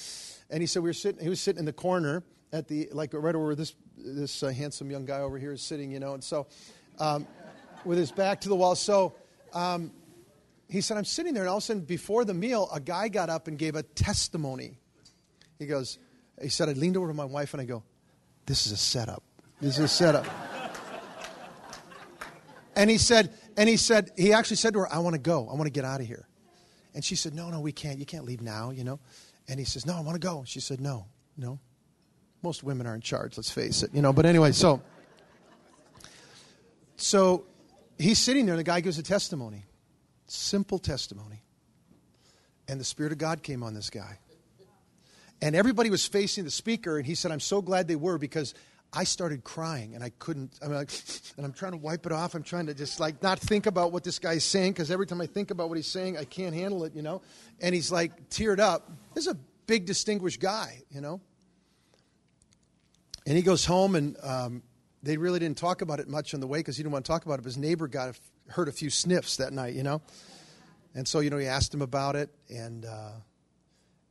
And 0.50 0.60
he 0.60 0.66
said, 0.66 0.82
we 0.82 0.90
were 0.90 0.94
sitting, 0.94 1.22
he 1.22 1.28
was 1.28 1.40
sitting 1.40 1.58
in 1.58 1.64
the 1.64 1.72
corner 1.72 2.22
at 2.52 2.68
the, 2.68 2.88
like 2.92 3.12
right 3.14 3.34
over 3.34 3.54
this, 3.54 3.74
this 3.96 4.42
uh, 4.42 4.48
handsome 4.48 4.90
young 4.90 5.04
guy 5.04 5.20
over 5.20 5.38
here 5.38 5.52
is 5.52 5.62
sitting, 5.62 5.90
you 5.90 6.00
know. 6.00 6.14
And 6.14 6.22
so, 6.22 6.46
um, 6.98 7.26
with 7.84 7.98
his 7.98 8.12
back 8.12 8.40
to 8.42 8.48
the 8.48 8.56
wall. 8.56 8.74
So, 8.74 9.14
um, 9.52 9.92
he 10.68 10.80
said, 10.80 10.96
I'm 10.96 11.04
sitting 11.04 11.34
there, 11.34 11.42
and 11.42 11.50
all 11.50 11.58
of 11.58 11.62
a 11.62 11.66
sudden, 11.66 11.84
before 11.84 12.24
the 12.24 12.34
meal, 12.34 12.68
a 12.72 12.80
guy 12.80 13.08
got 13.08 13.28
up 13.28 13.48
and 13.48 13.58
gave 13.58 13.76
a 13.76 13.82
testimony. 13.82 14.78
He 15.58 15.66
goes, 15.66 15.98
he 16.40 16.48
said, 16.48 16.68
I 16.68 16.72
leaned 16.72 16.96
over 16.96 17.08
to 17.08 17.14
my 17.14 17.24
wife 17.24 17.54
and 17.54 17.60
I 17.60 17.64
go, 17.64 17.82
This 18.46 18.66
is 18.66 18.72
a 18.72 18.76
setup. 18.76 19.22
This 19.60 19.78
is 19.78 19.84
a 19.84 19.88
setup. 19.88 20.26
and 22.76 22.90
he 22.90 22.98
said, 22.98 23.32
and 23.56 23.68
he 23.68 23.76
said, 23.76 24.10
he 24.16 24.32
actually 24.32 24.56
said 24.56 24.72
to 24.74 24.80
her, 24.80 24.92
I 24.92 24.98
want 24.98 25.14
to 25.14 25.20
go. 25.20 25.48
I 25.48 25.54
want 25.54 25.66
to 25.66 25.70
get 25.70 25.84
out 25.84 26.00
of 26.00 26.06
here. 26.06 26.26
And 26.94 27.04
she 27.04 27.16
said, 27.16 27.34
No, 27.34 27.50
no, 27.50 27.60
we 27.60 27.72
can't. 27.72 27.98
You 27.98 28.06
can't 28.06 28.24
leave 28.24 28.40
now, 28.40 28.70
you 28.70 28.84
know. 28.84 29.00
And 29.48 29.58
he 29.58 29.64
says, 29.64 29.86
No, 29.86 29.94
I 29.94 30.00
want 30.00 30.20
to 30.20 30.26
go. 30.26 30.44
She 30.46 30.60
said, 30.60 30.80
No, 30.80 31.06
no. 31.36 31.58
Most 32.42 32.62
women 32.62 32.86
are 32.86 32.94
in 32.94 33.00
charge, 33.00 33.36
let's 33.36 33.50
face 33.50 33.82
it, 33.82 33.90
you 33.94 34.02
know. 34.02 34.12
But 34.12 34.26
anyway, 34.26 34.52
so 34.52 34.82
so 36.96 37.44
he's 37.98 38.18
sitting 38.18 38.46
there, 38.46 38.54
and 38.54 38.60
the 38.60 38.64
guy 38.64 38.80
gives 38.80 38.98
a 38.98 39.02
testimony. 39.02 39.64
Simple 40.26 40.78
testimony. 40.78 41.42
And 42.68 42.80
the 42.80 42.84
Spirit 42.84 43.12
of 43.12 43.18
God 43.18 43.42
came 43.42 43.62
on 43.62 43.74
this 43.74 43.90
guy. 43.90 44.18
And 45.42 45.54
everybody 45.54 45.90
was 45.90 46.06
facing 46.06 46.44
the 46.44 46.50
speaker, 46.50 46.96
and 46.96 47.04
he 47.04 47.14
said, 47.14 47.30
I'm 47.30 47.40
so 47.40 47.60
glad 47.60 47.88
they 47.88 47.96
were 47.96 48.16
because 48.16 48.54
I 48.96 49.04
started 49.04 49.44
crying 49.44 49.94
and 49.94 50.04
I 50.04 50.10
couldn't. 50.18 50.58
I'm 50.62 50.72
like, 50.72 50.90
and 51.36 51.44
I'm 51.44 51.52
trying 51.52 51.72
to 51.72 51.78
wipe 51.78 52.06
it 52.06 52.12
off. 52.12 52.34
I'm 52.34 52.42
trying 52.42 52.66
to 52.66 52.74
just 52.74 53.00
like 53.00 53.22
not 53.22 53.38
think 53.38 53.66
about 53.66 53.92
what 53.92 54.04
this 54.04 54.18
guy's 54.18 54.44
saying 54.44 54.72
because 54.72 54.90
every 54.90 55.06
time 55.06 55.20
I 55.20 55.26
think 55.26 55.50
about 55.50 55.68
what 55.68 55.76
he's 55.76 55.86
saying, 55.86 56.16
I 56.16 56.24
can't 56.24 56.54
handle 56.54 56.84
it, 56.84 56.94
you 56.94 57.02
know. 57.02 57.22
And 57.60 57.74
he's 57.74 57.90
like 57.90 58.28
teared 58.30 58.60
up. 58.60 58.90
This 59.14 59.26
is 59.26 59.32
a 59.32 59.38
big, 59.66 59.86
distinguished 59.86 60.40
guy, 60.40 60.82
you 60.90 61.00
know. 61.00 61.20
And 63.26 63.36
he 63.36 63.42
goes 63.42 63.64
home, 63.64 63.94
and 63.94 64.16
um, 64.22 64.62
they 65.02 65.16
really 65.16 65.38
didn't 65.38 65.56
talk 65.56 65.82
about 65.82 65.98
it 65.98 66.08
much 66.08 66.34
on 66.34 66.40
the 66.40 66.46
way 66.46 66.58
because 66.58 66.76
he 66.76 66.82
didn't 66.82 66.92
want 66.92 67.04
to 67.04 67.10
talk 67.10 67.24
about 67.24 67.34
it. 67.34 67.42
But 67.42 67.46
his 67.46 67.56
neighbor 67.56 67.88
got 67.88 68.10
a, 68.10 68.52
heard 68.52 68.68
a 68.68 68.72
few 68.72 68.90
sniffs 68.90 69.38
that 69.38 69.52
night, 69.52 69.74
you 69.74 69.82
know. 69.82 70.02
And 70.94 71.08
so, 71.08 71.20
you 71.20 71.30
know, 71.30 71.38
he 71.38 71.46
asked 71.46 71.72
him 71.74 71.82
about 71.82 72.16
it, 72.16 72.30
and 72.48 72.84
uh, 72.84 73.12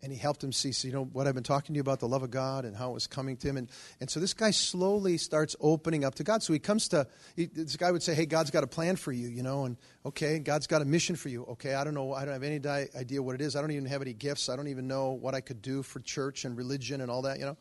and 0.03 0.11
he 0.11 0.17
helped 0.17 0.43
him 0.43 0.51
see, 0.51 0.73
you 0.85 0.93
know, 0.93 1.05
what 1.05 1.27
I've 1.27 1.33
been 1.33 1.43
talking 1.43 1.73
to 1.73 1.77
you 1.77 1.81
about, 1.81 2.01
the 2.01 2.09
love 2.09 2.23
of 2.23 2.29
God 2.29 2.65
and 2.65 2.75
how 2.75 2.91
it 2.91 2.93
was 2.93 3.07
coming 3.07 3.37
to 3.37 3.47
him. 3.47 3.55
And, 3.55 3.69
and 4.01 4.09
so 4.09 4.19
this 4.19 4.33
guy 4.33 4.51
slowly 4.51 5.17
starts 5.17 5.55
opening 5.61 6.03
up 6.03 6.15
to 6.15 6.25
God. 6.25 6.43
So 6.43 6.51
he 6.51 6.59
comes 6.59 6.89
to, 6.89 7.07
he, 7.37 7.45
this 7.45 7.77
guy 7.77 7.89
would 7.89 8.03
say, 8.03 8.13
hey, 8.13 8.25
God's 8.25 8.51
got 8.51 8.65
a 8.65 8.67
plan 8.67 8.97
for 8.97 9.13
you, 9.13 9.29
you 9.29 9.41
know, 9.41 9.63
and 9.63 9.77
okay, 10.05 10.39
God's 10.39 10.67
got 10.67 10.81
a 10.81 10.85
mission 10.85 11.15
for 11.15 11.29
you. 11.29 11.45
Okay, 11.45 11.73
I 11.73 11.85
don't 11.85 11.93
know, 11.93 12.13
I 12.13 12.25
don't 12.25 12.33
have 12.33 12.43
any 12.43 12.59
idea 12.95 13.23
what 13.23 13.33
it 13.35 13.41
is. 13.41 13.55
I 13.55 13.61
don't 13.61 13.71
even 13.71 13.85
have 13.85 14.01
any 14.01 14.13
gifts. 14.13 14.49
I 14.49 14.57
don't 14.57 14.67
even 14.67 14.87
know 14.87 15.11
what 15.11 15.33
I 15.33 15.39
could 15.39 15.61
do 15.61 15.81
for 15.81 16.01
church 16.01 16.43
and 16.43 16.57
religion 16.57 16.99
and 16.99 17.09
all 17.09 17.21
that, 17.21 17.39
you 17.39 17.45
know. 17.45 17.57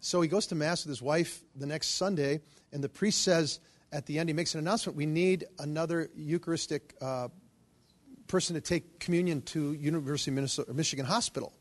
So 0.00 0.22
he 0.22 0.28
goes 0.28 0.46
to 0.48 0.54
Mass 0.54 0.84
with 0.84 0.90
his 0.90 1.02
wife 1.02 1.42
the 1.54 1.66
next 1.66 1.96
Sunday, 1.96 2.40
and 2.72 2.82
the 2.82 2.88
priest 2.88 3.22
says 3.22 3.60
at 3.92 4.06
the 4.06 4.18
end, 4.18 4.28
he 4.28 4.32
makes 4.32 4.54
an 4.54 4.60
announcement 4.60 4.96
we 4.96 5.06
need 5.06 5.44
another 5.58 6.10
Eucharistic 6.16 6.94
uh, 7.00 7.28
person 8.26 8.54
to 8.54 8.60
take 8.60 8.98
communion 8.98 9.42
to 9.42 9.72
University 9.74 10.30
of 10.30 10.36
Minnesota, 10.36 10.74
Michigan 10.74 11.06
Hospital. 11.06 11.52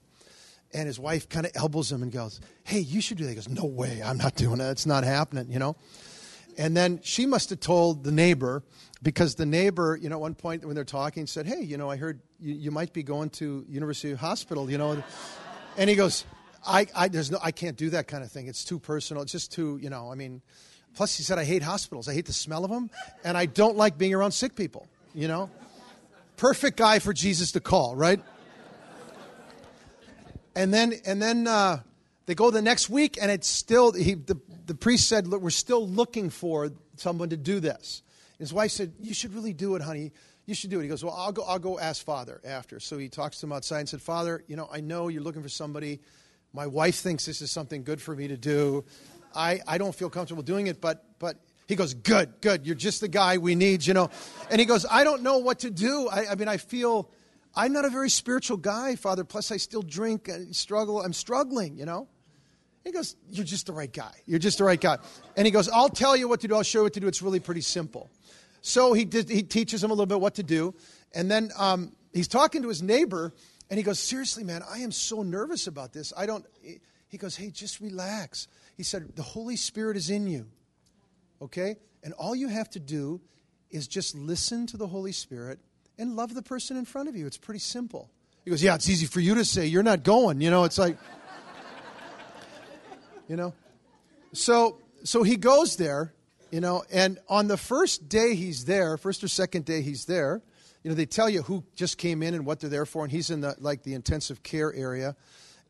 And 0.75 0.88
his 0.88 0.99
wife 0.99 1.29
kind 1.29 1.45
of 1.45 1.53
elbows 1.55 1.89
him 1.89 2.03
and 2.03 2.11
goes, 2.11 2.41
Hey, 2.65 2.79
you 2.79 2.99
should 2.99 3.17
do 3.17 3.23
that. 3.23 3.29
He 3.29 3.35
goes, 3.35 3.47
No 3.47 3.65
way, 3.65 4.01
I'm 4.03 4.17
not 4.17 4.35
doing 4.35 4.57
that. 4.57 4.71
It's 4.71 4.85
not 4.85 5.05
happening, 5.05 5.49
you 5.49 5.57
know? 5.57 5.77
And 6.57 6.75
then 6.75 6.99
she 7.01 7.25
must 7.25 7.49
have 7.49 7.61
told 7.61 8.03
the 8.03 8.11
neighbor, 8.11 8.61
because 9.01 9.35
the 9.35 9.45
neighbor, 9.45 9.97
you 10.01 10.09
know, 10.09 10.15
at 10.15 10.21
one 10.21 10.35
point 10.35 10.65
when 10.65 10.75
they're 10.75 10.83
talking, 10.83 11.27
said, 11.27 11.45
Hey, 11.47 11.61
you 11.61 11.77
know, 11.77 11.89
I 11.89 11.95
heard 11.95 12.19
you, 12.41 12.53
you 12.53 12.71
might 12.71 12.91
be 12.91 13.03
going 13.03 13.29
to 13.31 13.65
University 13.69 14.13
Hospital, 14.13 14.69
you 14.69 14.77
know? 14.77 15.01
And 15.77 15.89
he 15.89 15.95
goes, 15.95 16.25
I, 16.67 16.88
I, 16.93 17.07
there's 17.07 17.31
no, 17.31 17.39
I 17.41 17.51
can't 17.51 17.77
do 17.77 17.91
that 17.91 18.07
kind 18.07 18.23
of 18.23 18.31
thing. 18.31 18.47
It's 18.47 18.65
too 18.65 18.79
personal. 18.79 19.23
It's 19.23 19.31
just 19.31 19.53
too, 19.53 19.79
you 19.81 19.89
know, 19.89 20.11
I 20.11 20.15
mean, 20.15 20.41
plus 20.93 21.15
he 21.15 21.23
said, 21.23 21.39
I 21.39 21.45
hate 21.45 21.63
hospitals. 21.63 22.09
I 22.09 22.13
hate 22.13 22.25
the 22.25 22.33
smell 22.33 22.65
of 22.65 22.71
them, 22.71 22.89
and 23.23 23.38
I 23.38 23.45
don't 23.45 23.77
like 23.77 23.97
being 23.97 24.13
around 24.13 24.31
sick 24.31 24.55
people, 24.55 24.88
you 25.13 25.29
know? 25.29 25.49
Perfect 26.35 26.77
guy 26.77 26.99
for 26.99 27.13
Jesus 27.13 27.53
to 27.53 27.61
call, 27.61 27.95
right? 27.95 28.19
And 30.55 30.73
then, 30.73 30.93
and 31.05 31.21
then 31.21 31.47
uh, 31.47 31.79
they 32.25 32.35
go 32.35 32.49
the 32.49 32.61
next 32.61 32.89
week, 32.89 33.17
and 33.21 33.29
it's 33.29 33.47
still, 33.47 33.91
he, 33.91 34.13
the, 34.13 34.39
the 34.65 34.75
priest 34.75 35.07
said, 35.07 35.27
Look, 35.27 35.41
we're 35.41 35.49
still 35.49 35.87
looking 35.87 36.29
for 36.29 36.71
someone 36.95 37.29
to 37.29 37.37
do 37.37 37.59
this. 37.59 38.01
His 38.39 38.53
wife 38.53 38.71
said, 38.71 38.93
You 39.01 39.13
should 39.13 39.33
really 39.33 39.53
do 39.53 39.75
it, 39.75 39.81
honey. 39.81 40.11
You 40.45 40.53
should 40.53 40.69
do 40.69 40.79
it. 40.79 40.83
He 40.83 40.89
goes, 40.89 41.03
Well, 41.03 41.13
I'll 41.13 41.31
go, 41.31 41.43
I'll 41.43 41.59
go 41.59 41.79
ask 41.79 42.03
Father 42.03 42.39
after. 42.45 42.79
So 42.79 42.97
he 42.97 43.09
talks 43.09 43.39
to 43.39 43.45
him 43.45 43.51
outside 43.51 43.79
and 43.79 43.89
said, 43.89 44.01
Father, 44.01 44.43
you 44.47 44.55
know, 44.55 44.69
I 44.71 44.81
know 44.81 45.07
you're 45.07 45.23
looking 45.23 45.43
for 45.43 45.49
somebody. 45.49 45.99
My 46.53 46.67
wife 46.67 46.95
thinks 46.95 47.25
this 47.25 47.41
is 47.41 47.51
something 47.51 47.83
good 47.83 48.01
for 48.01 48.15
me 48.15 48.29
to 48.29 48.37
do. 48.37 48.85
I, 49.35 49.59
I 49.67 49.77
don't 49.77 49.93
feel 49.93 50.09
comfortable 50.09 50.43
doing 50.43 50.67
it, 50.67 50.79
but, 50.79 51.03
but 51.19 51.37
he 51.67 51.75
goes, 51.75 51.93
Good, 51.93 52.41
good. 52.41 52.65
You're 52.65 52.75
just 52.75 53.01
the 53.01 53.07
guy 53.07 53.37
we 53.37 53.55
need, 53.55 53.85
you 53.85 53.93
know. 53.93 54.09
And 54.49 54.59
he 54.59 54.65
goes, 54.65 54.85
I 54.89 55.03
don't 55.03 55.21
know 55.21 55.39
what 55.39 55.59
to 55.59 55.69
do. 55.69 56.07
I, 56.07 56.31
I 56.31 56.35
mean, 56.35 56.47
I 56.47 56.57
feel 56.57 57.09
I'm 57.55 57.71
not 57.71 57.85
a 57.85 57.89
very 57.89 58.09
spiritual 58.09 58.57
guy, 58.57 58.95
Father. 58.95 59.23
Plus, 59.23 59.51
I 59.51 59.57
still 59.57 59.81
drink 59.81 60.27
and 60.27 60.55
struggle. 60.55 61.01
I'm 61.01 61.13
struggling, 61.13 61.77
you 61.77 61.85
know? 61.85 62.07
He 62.83 62.91
goes, 62.91 63.15
You're 63.29 63.45
just 63.45 63.65
the 63.65 63.73
right 63.73 63.91
guy. 63.91 64.13
You're 64.25 64.39
just 64.39 64.57
the 64.57 64.63
right 64.63 64.79
guy. 64.79 64.97
And 65.35 65.45
he 65.45 65.51
goes, 65.51 65.69
I'll 65.69 65.89
tell 65.89 66.15
you 66.15 66.27
what 66.27 66.41
to 66.41 66.47
do. 66.47 66.55
I'll 66.55 66.63
show 66.63 66.79
you 66.79 66.83
what 66.83 66.93
to 66.93 66.99
do. 66.99 67.07
It's 67.07 67.21
really 67.21 67.39
pretty 67.39 67.61
simple. 67.61 68.11
So 68.61 68.93
he, 68.93 69.05
did, 69.05 69.29
he 69.29 69.43
teaches 69.43 69.83
him 69.83 69.91
a 69.91 69.93
little 69.93 70.05
bit 70.05 70.19
what 70.19 70.35
to 70.35 70.43
do. 70.43 70.73
And 71.13 71.29
then 71.29 71.51
um, 71.57 71.95
he's 72.13 72.27
talking 72.27 72.61
to 72.63 72.67
his 72.67 72.81
neighbor, 72.81 73.33
and 73.69 73.77
he 73.77 73.83
goes, 73.83 73.99
Seriously, 73.99 74.43
man, 74.43 74.61
I 74.69 74.79
am 74.79 74.91
so 74.91 75.23
nervous 75.23 75.67
about 75.67 75.93
this. 75.93 76.13
I 76.15 76.25
don't. 76.25 76.45
He 77.07 77.17
goes, 77.17 77.35
Hey, 77.35 77.49
just 77.49 77.79
relax. 77.79 78.47
He 78.75 78.83
said, 78.83 79.15
The 79.15 79.23
Holy 79.23 79.55
Spirit 79.55 79.97
is 79.97 80.09
in 80.09 80.27
you. 80.27 80.47
Okay? 81.41 81.77
And 82.03 82.13
all 82.13 82.35
you 82.35 82.49
have 82.49 82.69
to 82.71 82.79
do 82.79 83.21
is 83.71 83.87
just 83.87 84.15
listen 84.15 84.67
to 84.67 84.77
the 84.77 84.87
Holy 84.87 85.11
Spirit 85.11 85.59
and 85.97 86.15
love 86.15 86.34
the 86.34 86.41
person 86.41 86.77
in 86.77 86.86
front 86.86 87.10
of 87.10 87.15
you. 87.15 87.25
It's 87.25 87.38
pretty 87.38 87.60
simple. 87.60 88.10
He 88.43 88.51
goes, 88.51 88.63
Yeah, 88.63 88.75
it's 88.75 88.89
easy 88.89 89.05
for 89.05 89.19
you 89.19 89.36
to 89.36 89.45
say. 89.45 89.65
You're 89.65 89.84
not 89.84 90.03
going. 90.03 90.41
You 90.41 90.51
know, 90.51 90.63
it's 90.63 90.77
like, 90.77 90.97
you 93.27 93.36
know. 93.36 93.53
So, 94.34 94.79
so 95.03 95.23
he 95.23 95.38
goes 95.38 95.77
there, 95.77 96.13
you 96.51 96.62
know, 96.62 96.84
and 96.91 97.19
on 97.29 97.47
the 97.47 97.58
first 97.58 98.10
day 98.10 98.36
he's 98.36 98.65
there, 98.65 98.97
first 98.97 99.23
or 99.23 99.27
second 99.27 99.65
day 99.65 99.81
he's 99.81 100.05
there, 100.05 100.41
you 100.84 100.89
know, 100.89 100.95
they 100.95 101.05
tell 101.05 101.29
you 101.29 101.41
who 101.41 101.63
just 101.75 101.97
came 101.97 102.21
in 102.21 102.36
and 102.36 102.45
what 102.45 102.60
they're 102.60 102.69
there 102.69 102.86
for, 102.86 103.03
and 103.03 103.12
he's 103.12 103.31
in 103.31 103.41
the 103.41 103.55
like 103.60 103.81
the 103.84 103.95
intensive 103.95 104.43
care 104.43 104.73
area. 104.73 105.15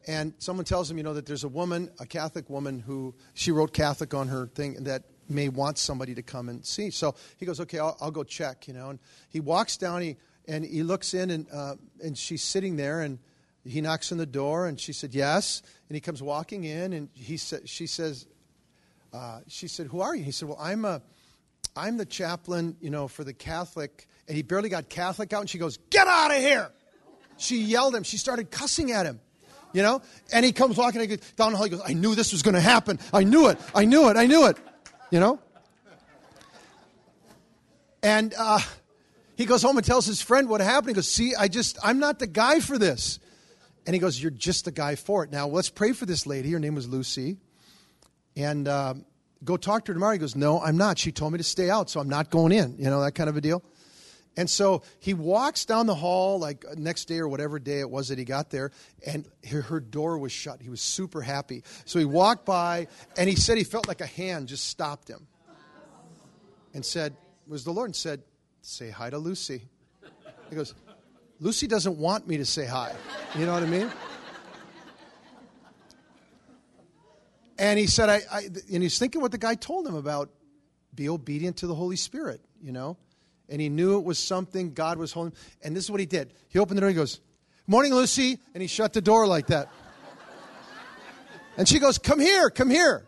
And 0.08 0.34
someone 0.38 0.66
tells 0.66 0.92
him, 0.92 0.98
you 0.98 1.04
know, 1.04 1.14
that 1.14 1.26
there's 1.26 1.46
a 1.46 1.50
woman, 1.50 1.90
a 2.00 2.06
Catholic 2.06 2.50
woman, 2.50 2.80
who 2.80 3.16
she 3.34 3.52
wrote 3.52 3.74
Catholic 3.74 4.14
on 4.14 4.28
her 4.28 4.48
thing, 4.48 4.84
that 4.84 5.04
may 5.30 5.50
want 5.50 5.78
somebody 5.78 6.16
to 6.16 6.22
come 6.22 6.50
and 6.50 6.66
see. 6.66 6.90
So 6.90 7.16
he 7.38 7.46
goes, 7.46 7.60
okay, 7.62 7.80
I'll, 7.80 7.98
I'll 8.00 8.12
go 8.12 8.24
check, 8.24 8.68
you 8.68 8.74
know. 8.74 8.90
And 8.90 9.00
he 9.30 9.40
walks 9.40 9.78
down, 9.78 10.02
he, 10.02 10.18
and 10.48 10.66
he 10.66 10.84
looks 10.84 11.14
in, 11.14 11.32
and, 11.32 11.48
uh, 11.52 11.76
and 12.04 12.18
she's 12.18 12.44
sitting 12.44 12.76
there, 12.76 13.02
and 13.02 13.20
he 13.64 13.82
knocks 13.82 14.12
on 14.12 14.18
the 14.18 14.26
door, 14.26 14.68
and 14.68 14.80
she 14.80 14.94
said, 14.94 15.14
yes. 15.14 15.62
And 15.90 15.96
he 15.96 16.02
comes 16.02 16.22
walking 16.22 16.64
in, 16.64 16.94
and 16.94 17.10
he 17.14 17.38
sa- 17.38 17.58
she 17.66 17.88
says, 17.88 18.28
uh, 19.14 19.40
she 19.48 19.68
said, 19.68 19.88
who 19.88 20.02
are 20.02 20.16
you? 20.16 20.24
He 20.24 20.32
said, 20.32 20.50
well, 20.50 20.60
I'm, 20.60 20.86
a, 20.86 21.02
I'm 21.76 21.98
the 21.98 22.06
chaplain, 22.06 22.76
you 22.80 22.90
know, 22.90 23.08
for 23.08 23.24
the 23.24 23.34
Catholic. 23.34 24.08
And 24.28 24.36
he 24.36 24.44
barely 24.44 24.70
got 24.70 24.90
Catholic 24.90 25.34
out, 25.34 25.42
and 25.42 25.50
she 25.50 25.58
goes, 25.58 25.78
get 25.90 26.08
out 26.08 26.32
of 26.32 26.38
here. 26.38 26.70
She 27.38 27.62
yelled 27.62 27.96
at 27.96 28.00
him. 28.00 28.04
She 28.04 28.18
started 28.18 28.52
cussing 28.52 28.92
at 28.92 29.06
him 29.06 29.20
you 29.74 29.82
know? 29.82 30.02
And 30.32 30.46
he 30.46 30.54
comes 30.54 30.78
walking 30.78 31.06
down 31.36 31.52
the 31.52 31.58
hall. 31.58 31.66
He 31.66 31.70
goes, 31.70 31.82
I 31.86 31.92
knew 31.92 32.16
this 32.16 32.32
was 32.32 32.42
going 32.42 32.54
to 32.54 32.62
happen. 32.62 32.98
I 33.12 33.26
knew 33.26 33.50
it. 33.50 33.60
I 33.76 33.84
knew 33.84 34.08
it. 34.08 34.16
I 34.16 34.26
knew 34.26 34.48
it 34.48 34.58
you 35.16 35.22
know? 35.22 35.40
And 38.04 38.34
uh, 38.38 38.60
he 39.38 39.46
goes 39.46 39.62
home 39.62 39.78
and 39.78 39.86
tells 39.86 40.06
his 40.06 40.22
friend 40.22 40.50
what 40.50 40.60
happened. 40.60 40.90
He 40.90 40.94
goes, 40.94 41.10
See, 41.10 41.34
I 41.34 41.48
just, 41.48 41.78
I'm 41.82 42.00
not 42.00 42.20
the 42.20 42.28
guy 42.28 42.60
for 42.60 42.78
this. 42.78 43.20
And 43.86 43.94
he 43.94 44.00
goes, 44.02 44.22
You're 44.22 44.30
just 44.30 44.66
the 44.66 44.74
guy 44.74 44.96
for 44.96 45.24
it. 45.24 45.32
Now, 45.32 45.48
let's 45.48 45.70
pray 45.70 45.94
for 45.94 46.06
this 46.06 46.28
lady. 46.28 46.52
Her 46.52 46.60
name 46.60 46.76
was 46.76 46.90
Lucy. 46.90 47.38
And 48.36 48.68
uh, 48.68 48.96
go 49.42 49.56
talk 49.56 49.86
to 49.86 49.92
her 49.92 49.94
tomorrow. 49.94 50.12
He 50.12 50.20
goes, 50.20 50.36
No, 50.36 50.60
I'm 50.60 50.76
not. 50.76 51.00
She 51.00 51.14
told 51.14 51.32
me 51.32 51.38
to 51.38 51.46
stay 51.46 51.70
out, 51.70 51.90
so 51.90 52.02
I'm 52.02 52.10
not 52.10 52.30
going 52.30 52.52
in. 52.52 52.76
You 52.78 52.90
know, 52.90 53.02
that 53.02 53.14
kind 53.14 53.30
of 53.30 53.38
a 53.38 53.42
deal. 53.42 53.64
And 54.38 54.50
so 54.50 54.84
he 55.00 55.14
walks 55.14 55.66
down 55.66 55.86
the 55.86 55.96
hall, 55.96 56.40
like 56.40 56.66
uh, 56.70 56.76
next 56.78 57.06
day 57.06 57.20
or 57.20 57.28
whatever 57.28 57.58
day 57.58 57.80
it 57.80 57.90
was 57.90 58.10
that 58.10 58.18
he 58.18 58.26
got 58.26 58.50
there, 58.50 58.72
and 59.06 59.28
her, 59.50 59.80
door 59.80 60.18
was 60.18 60.32
shut. 60.32 60.62
He 60.62 60.70
was 60.70 60.82
super 60.82 61.22
happy. 61.22 61.64
So 61.86 62.00
he 62.00 62.06
walked 62.06 62.46
by, 62.46 62.88
and 63.18 63.30
he 63.30 63.36
said 63.36 63.58
he 63.58 63.64
felt 63.64 63.88
like 63.88 64.02
a 64.02 64.06
hand 64.06 64.50
just 64.50 64.68
stopped 64.68 65.08
him 65.08 65.28
and 66.74 66.86
said, 66.86 67.16
was 67.48 67.64
the 67.64 67.72
Lord, 67.72 67.90
and 67.90 67.96
said, 67.96 68.22
Say 68.62 68.90
hi 68.90 69.12
to 69.12 69.18
Lucy. 69.20 69.62
He 70.50 70.56
goes, 70.56 70.74
Lucy 71.40 71.68
doesn't 71.68 71.98
want 71.98 72.28
me 72.28 72.38
to 72.38 72.46
say 72.46 72.66
hi. 72.66 72.94
You 73.38 73.46
know 73.46 73.54
what 73.54 73.64
I 73.64 73.68
mean? 73.68 73.92
And 77.58 77.80
he 77.80 77.88
said, 77.88 78.10
I, 78.10 78.22
I 78.32 78.50
and 78.74 78.84
he's 78.84 78.98
thinking 78.98 79.22
what 79.22 79.32
the 79.32 79.38
guy 79.38 79.56
told 79.56 79.88
him 79.88 79.96
about 79.96 80.30
be 80.94 81.10
obedient 81.10 81.58
to 81.58 81.68
the 81.68 81.76
Holy 81.76 81.96
Spirit, 81.96 82.42
you 82.62 82.72
know? 82.72 82.98
And 83.50 83.62
he 83.62 83.70
knew 83.70 83.98
it 83.98 84.04
was 84.04 84.18
something 84.18 84.74
God 84.74 84.98
was 84.98 85.12
holding. 85.12 85.34
And 85.64 85.76
this 85.76 85.84
is 85.84 85.92
what 85.92 86.00
he 86.00 86.06
did. 86.06 86.34
He 86.48 86.60
opened 86.60 86.78
the 86.78 86.82
door. 86.82 86.90
He 86.90 86.96
goes, 86.96 87.20
"Morning, 87.68 87.94
Lucy," 87.94 88.40
and 88.54 88.62
he 88.62 88.68
shut 88.68 88.94
the 88.94 89.02
door 89.02 89.28
like 89.28 89.48
that. 89.48 89.70
And 91.58 91.68
she 91.68 91.80
goes, 91.80 91.98
"Come 91.98 92.20
here, 92.20 92.50
come 92.50 92.70
here." 92.70 93.08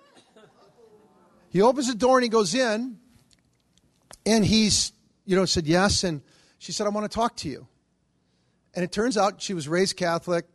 He 1.49 1.61
opens 1.61 1.87
the 1.87 1.95
door 1.95 2.17
and 2.17 2.23
he 2.23 2.29
goes 2.29 2.53
in, 2.53 2.99
and 4.25 4.45
he's, 4.45 4.91
you 5.25 5.35
know, 5.35 5.45
said 5.45 5.65
yes, 5.65 6.03
and 6.03 6.21
she 6.59 6.71
said, 6.71 6.85
"I 6.85 6.89
want 6.89 7.09
to 7.09 7.15
talk 7.15 7.35
to 7.37 7.49
you." 7.49 7.67
And 8.73 8.83
it 8.83 8.91
turns 8.91 9.17
out 9.17 9.41
she 9.41 9.53
was 9.53 9.67
raised 9.67 9.97
Catholic. 9.97 10.45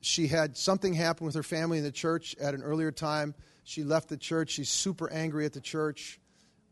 She 0.00 0.26
had 0.26 0.56
something 0.56 0.92
happen 0.92 1.24
with 1.24 1.34
her 1.34 1.42
family 1.42 1.78
in 1.78 1.84
the 1.84 1.92
church 1.92 2.36
at 2.38 2.52
an 2.52 2.62
earlier 2.62 2.92
time. 2.92 3.34
She 3.62 3.84
left 3.84 4.10
the 4.10 4.18
church. 4.18 4.50
She's 4.50 4.68
super 4.68 5.10
angry 5.10 5.46
at 5.46 5.54
the 5.54 5.62
church. 5.62 6.20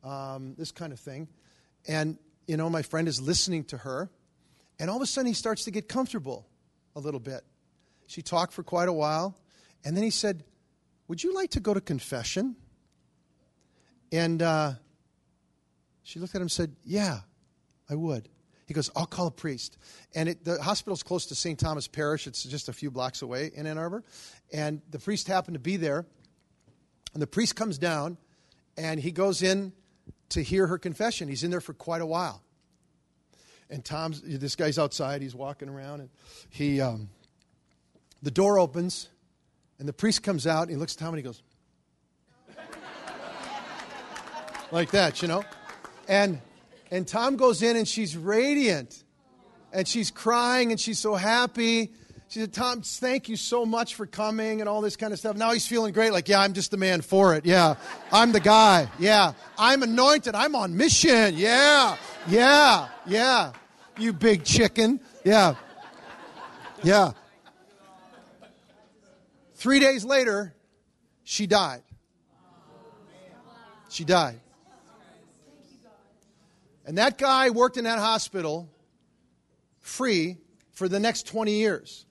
Um, 0.05 0.55
this 0.59 0.71
kind 0.71 0.93
of 0.93 1.01
thing. 1.01 1.29
And 1.89 2.19
you 2.47 2.57
know, 2.57 2.69
my 2.69 2.83
friend 2.83 3.09
is 3.09 3.21
listening 3.21 3.65
to 3.65 3.79
her, 3.79 4.11
and 4.79 4.91
all 4.91 4.97
of 4.97 5.03
a 5.03 5.07
sudden 5.07 5.27
he 5.27 5.35
starts 5.35 5.65
to 5.65 5.71
get 5.71 5.89
comfortable 5.89 6.47
a 6.95 7.01
little 7.01 7.21
bit. 7.21 7.43
She 8.07 8.23
talked 8.23 8.53
for 8.53 8.63
quite 8.63 8.89
a 8.89 8.93
while, 8.93 9.37
and 9.85 9.97
then 9.97 10.05
he 10.05 10.11
said, 10.11 10.45
Would 11.09 11.23
you 11.23 11.35
like 11.35 11.51
to 11.51 11.61
go 11.61 11.75
to 11.75 11.81
confession? 11.81 12.57
And 14.11 14.43
uh, 14.43 14.73
she 16.03 16.21
looked 16.21 16.35
at 16.35 16.39
him 16.39 16.43
and 16.43 16.53
said, 16.53 16.77
Yeah, 16.85 17.21
I 17.89 17.95
would. 17.95 18.29
He 18.67 18.75
goes, 18.75 18.91
I'll 18.97 19.07
call 19.07 19.27
a 19.27 19.31
priest. 19.31 19.77
And 20.15 20.31
it, 20.31 20.45
the 20.45 20.63
hospital's 20.63 21.03
close 21.03 21.27
to 21.27 21.35
St. 21.35 21.59
Thomas 21.59 21.89
Parish. 21.89 22.27
It's 22.27 22.43
just 22.43 22.69
a 22.69 22.73
few 22.73 22.91
blocks 22.91 23.21
away 23.21 23.51
in 23.55 23.67
Ann 23.67 23.77
Arbor. 23.77 24.03
And 24.53 24.81
the 24.91 24.99
priest 24.99 25.29
happened 25.29 25.57
to 25.57 25.61
be 25.61 25.77
there. 25.77 26.07
And 27.13 27.21
the 27.21 27.27
priest 27.27 27.55
comes 27.57 27.77
down 27.77 28.17
and 28.77 28.99
he 28.99 29.11
goes 29.11 29.43
in 29.43 29.73
to 30.33 30.43
hear 30.43 30.67
her 30.67 30.79
confession. 30.79 31.29
He's 31.29 31.45
in 31.45 31.51
there 31.51 31.61
for 31.61 31.75
quite 31.75 32.01
a 32.01 32.07
while. 32.07 32.43
And 33.71 33.85
Tom's, 33.85 34.21
this 34.23 34.57
guy's 34.57 34.79
outside, 34.79 35.23
he's 35.23 35.35
walking 35.35 35.69
around, 35.69 36.01
and 36.01 36.11
he, 36.51 36.81
um, 36.81 37.09
The 38.23 38.31
door 38.31 38.59
opens, 38.59 39.09
and 39.79 39.89
the 39.89 39.93
priest 39.93 40.23
comes 40.23 40.47
out, 40.47 40.63
and 40.63 40.71
he 40.71 40.77
looks 40.77 40.95
at 40.95 40.99
Tom 40.99 41.09
and 41.09 41.19
he 41.19 41.23
goes, 41.23 41.43
like 44.71 44.91
that, 44.91 45.23
you 45.23 45.29
know? 45.29 45.43
And, 46.07 46.41
and 46.91 47.09
Tom 47.09 47.37
goes 47.37 47.63
in, 47.63 47.77
and 47.77 47.89
she's 47.89 48.17
radiant, 48.17 49.05
and 49.73 49.89
she's 49.89 50.11
crying, 50.11 50.71
and 50.71 50.79
she's 50.79 50.99
so 50.99 51.15
happy. 51.15 51.93
She 52.33 52.41
said, 52.41 52.55
Tom, 52.55 52.81
thank 52.81 53.29
you 53.29 53.37
so 53.37 53.67
much 53.67 53.95
for 53.95 54.07
coming 54.07 54.61
and 54.61 54.69
all 54.69 54.81
this 54.81 54.97
kind 54.97 55.13
of 55.13 55.19
stuff. 55.19 55.37
Now 55.37 55.53
he's 55.53 55.67
feeling 55.67 55.93
great, 55.93 56.13
like, 56.13 56.31
yeah, 56.31 56.41
I'm 56.41 56.55
just 56.55 56.71
the 56.71 56.79
man 56.79 57.03
for 57.03 57.35
it. 57.35 57.45
Yeah, 57.45 57.75
I'm 58.11 58.33
the 58.33 58.41
guy. 58.41 58.89
Yeah, 58.99 59.35
I'm 59.59 59.83
anointed. 59.83 60.35
I'm 60.35 60.57
on 60.57 60.75
mission. 60.75 61.35
Yeah, 61.37 61.99
yeah, 62.27 62.89
yeah. 63.05 63.53
You 63.99 64.15
big 64.15 64.45
chicken. 64.45 65.01
Yeah, 65.27 65.57
yeah. 66.83 67.13
Three 69.57 69.79
days 69.79 70.03
later, 70.03 70.55
she 71.25 71.47
died. 71.47 71.83
She 73.91 74.05
died. 74.05 74.41
And 76.87 76.97
that 76.97 77.19
guy 77.19 77.51
worked 77.51 77.77
in 77.77 77.85
that 77.85 77.99
hospital 77.99 78.71
free 79.81 80.39
for 80.71 80.89
the 80.89 80.99
next 80.99 81.27
20 81.27 81.53
years. 81.53 82.07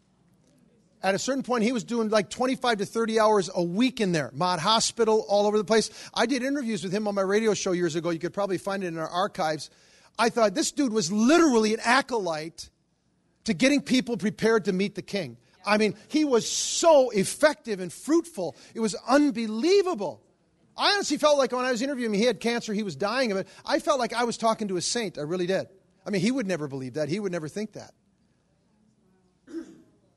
At 1.04 1.16
a 1.16 1.20
certain 1.20 1.42
point, 1.42 1.64
he 1.64 1.72
was 1.72 1.84
doing 1.84 2.10
like 2.10 2.30
25 2.30 2.80
to 2.80 2.86
30 2.86 3.20
hours 3.20 3.50
a 3.54 3.64
week 3.64 4.00
in 4.00 4.12
there. 4.12 4.30
Mod 4.34 4.60
Hospital, 4.60 5.26
all 5.28 5.48
over 5.48 5.58
the 5.58 5.64
place. 5.64 5.90
I 6.14 6.28
did 6.28 6.44
interviews 6.44 6.84
with 6.84 6.94
him 6.94 7.08
on 7.08 7.16
my 7.16 7.22
radio 7.22 7.54
show 7.56 7.72
years 7.72 7.96
ago. 7.96 8.12
You 8.12 8.20
could 8.20 8.34
probably 8.34 8.60
find 8.60 8.84
it 8.84 8.88
in 8.88 8.98
our 8.98 9.10
archives. 9.10 9.72
I 10.20 10.30
thought 10.30 10.54
this 10.54 10.72
dude 10.72 10.94
was 10.94 11.12
literally 11.12 11.74
an 11.74 11.80
acolyte 11.84 12.70
to 13.46 13.54
getting 13.54 13.82
people 13.82 14.18
prepared 14.18 14.66
to 14.66 14.74
meet 14.74 14.94
the 14.94 15.02
king. 15.02 15.38
I 15.66 15.78
mean, 15.78 15.96
he 16.08 16.26
was 16.26 16.50
so 16.50 17.10
effective 17.10 17.80
and 17.80 17.92
fruitful. 17.92 18.56
It 18.76 18.80
was 18.80 18.96
unbelievable. 19.08 20.22
I 20.78 20.94
honestly 20.94 21.18
felt 21.18 21.38
like 21.38 21.52
when 21.52 21.66
I 21.66 21.72
was 21.72 21.82
interviewing 21.82 22.14
him, 22.14 22.20
he 22.20 22.26
had 22.26 22.40
cancer, 22.40 22.74
he 22.74 22.84
was 22.84 22.96
dying 22.96 23.32
of 23.32 23.38
it. 23.38 23.48
I 23.66 23.80
felt 23.80 24.00
like 24.00 24.14
I 24.14 24.24
was 24.24 24.38
talking 24.38 24.68
to 24.70 24.78
a 24.78 24.82
saint. 24.82 25.18
I 25.18 25.22
really 25.22 25.48
did. 25.48 25.68
I 26.06 26.10
mean, 26.10 26.22
he 26.22 26.32
would 26.32 26.48
never 26.48 26.68
believe 26.68 26.96
that. 26.96 27.10
He 27.10 27.20
would 27.20 27.32
never 27.32 27.48
think 27.48 27.74
that. 27.74 27.92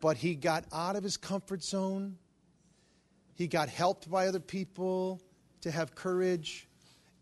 But 0.05 0.19
he 0.19 0.35
got 0.35 0.67
out 0.71 0.97
of 0.97 1.03
his 1.03 1.17
comfort 1.17 1.63
zone. 1.63 2.19
He 3.37 3.47
got 3.47 3.71
helped 3.71 4.11
by 4.11 4.27
other 4.27 4.39
people 4.39 5.23
to 5.63 5.71
have 5.71 5.95
courage. 5.95 6.69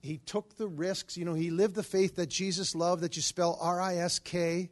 He 0.01 0.19
took 0.19 0.57
the 0.57 0.67
risks. 0.67 1.17
You 1.17 1.25
know, 1.25 1.35
he 1.35 1.51
lived 1.51 1.77
the 1.77 1.85
faith 1.85 2.17
that 2.17 2.29
Jesus 2.29 2.75
loved, 2.75 3.05
that 3.05 3.15
you 3.15 3.23
spell 3.23 3.57
R 3.61 3.81
I 3.81 3.99
S 3.99 4.19
K, 4.19 4.69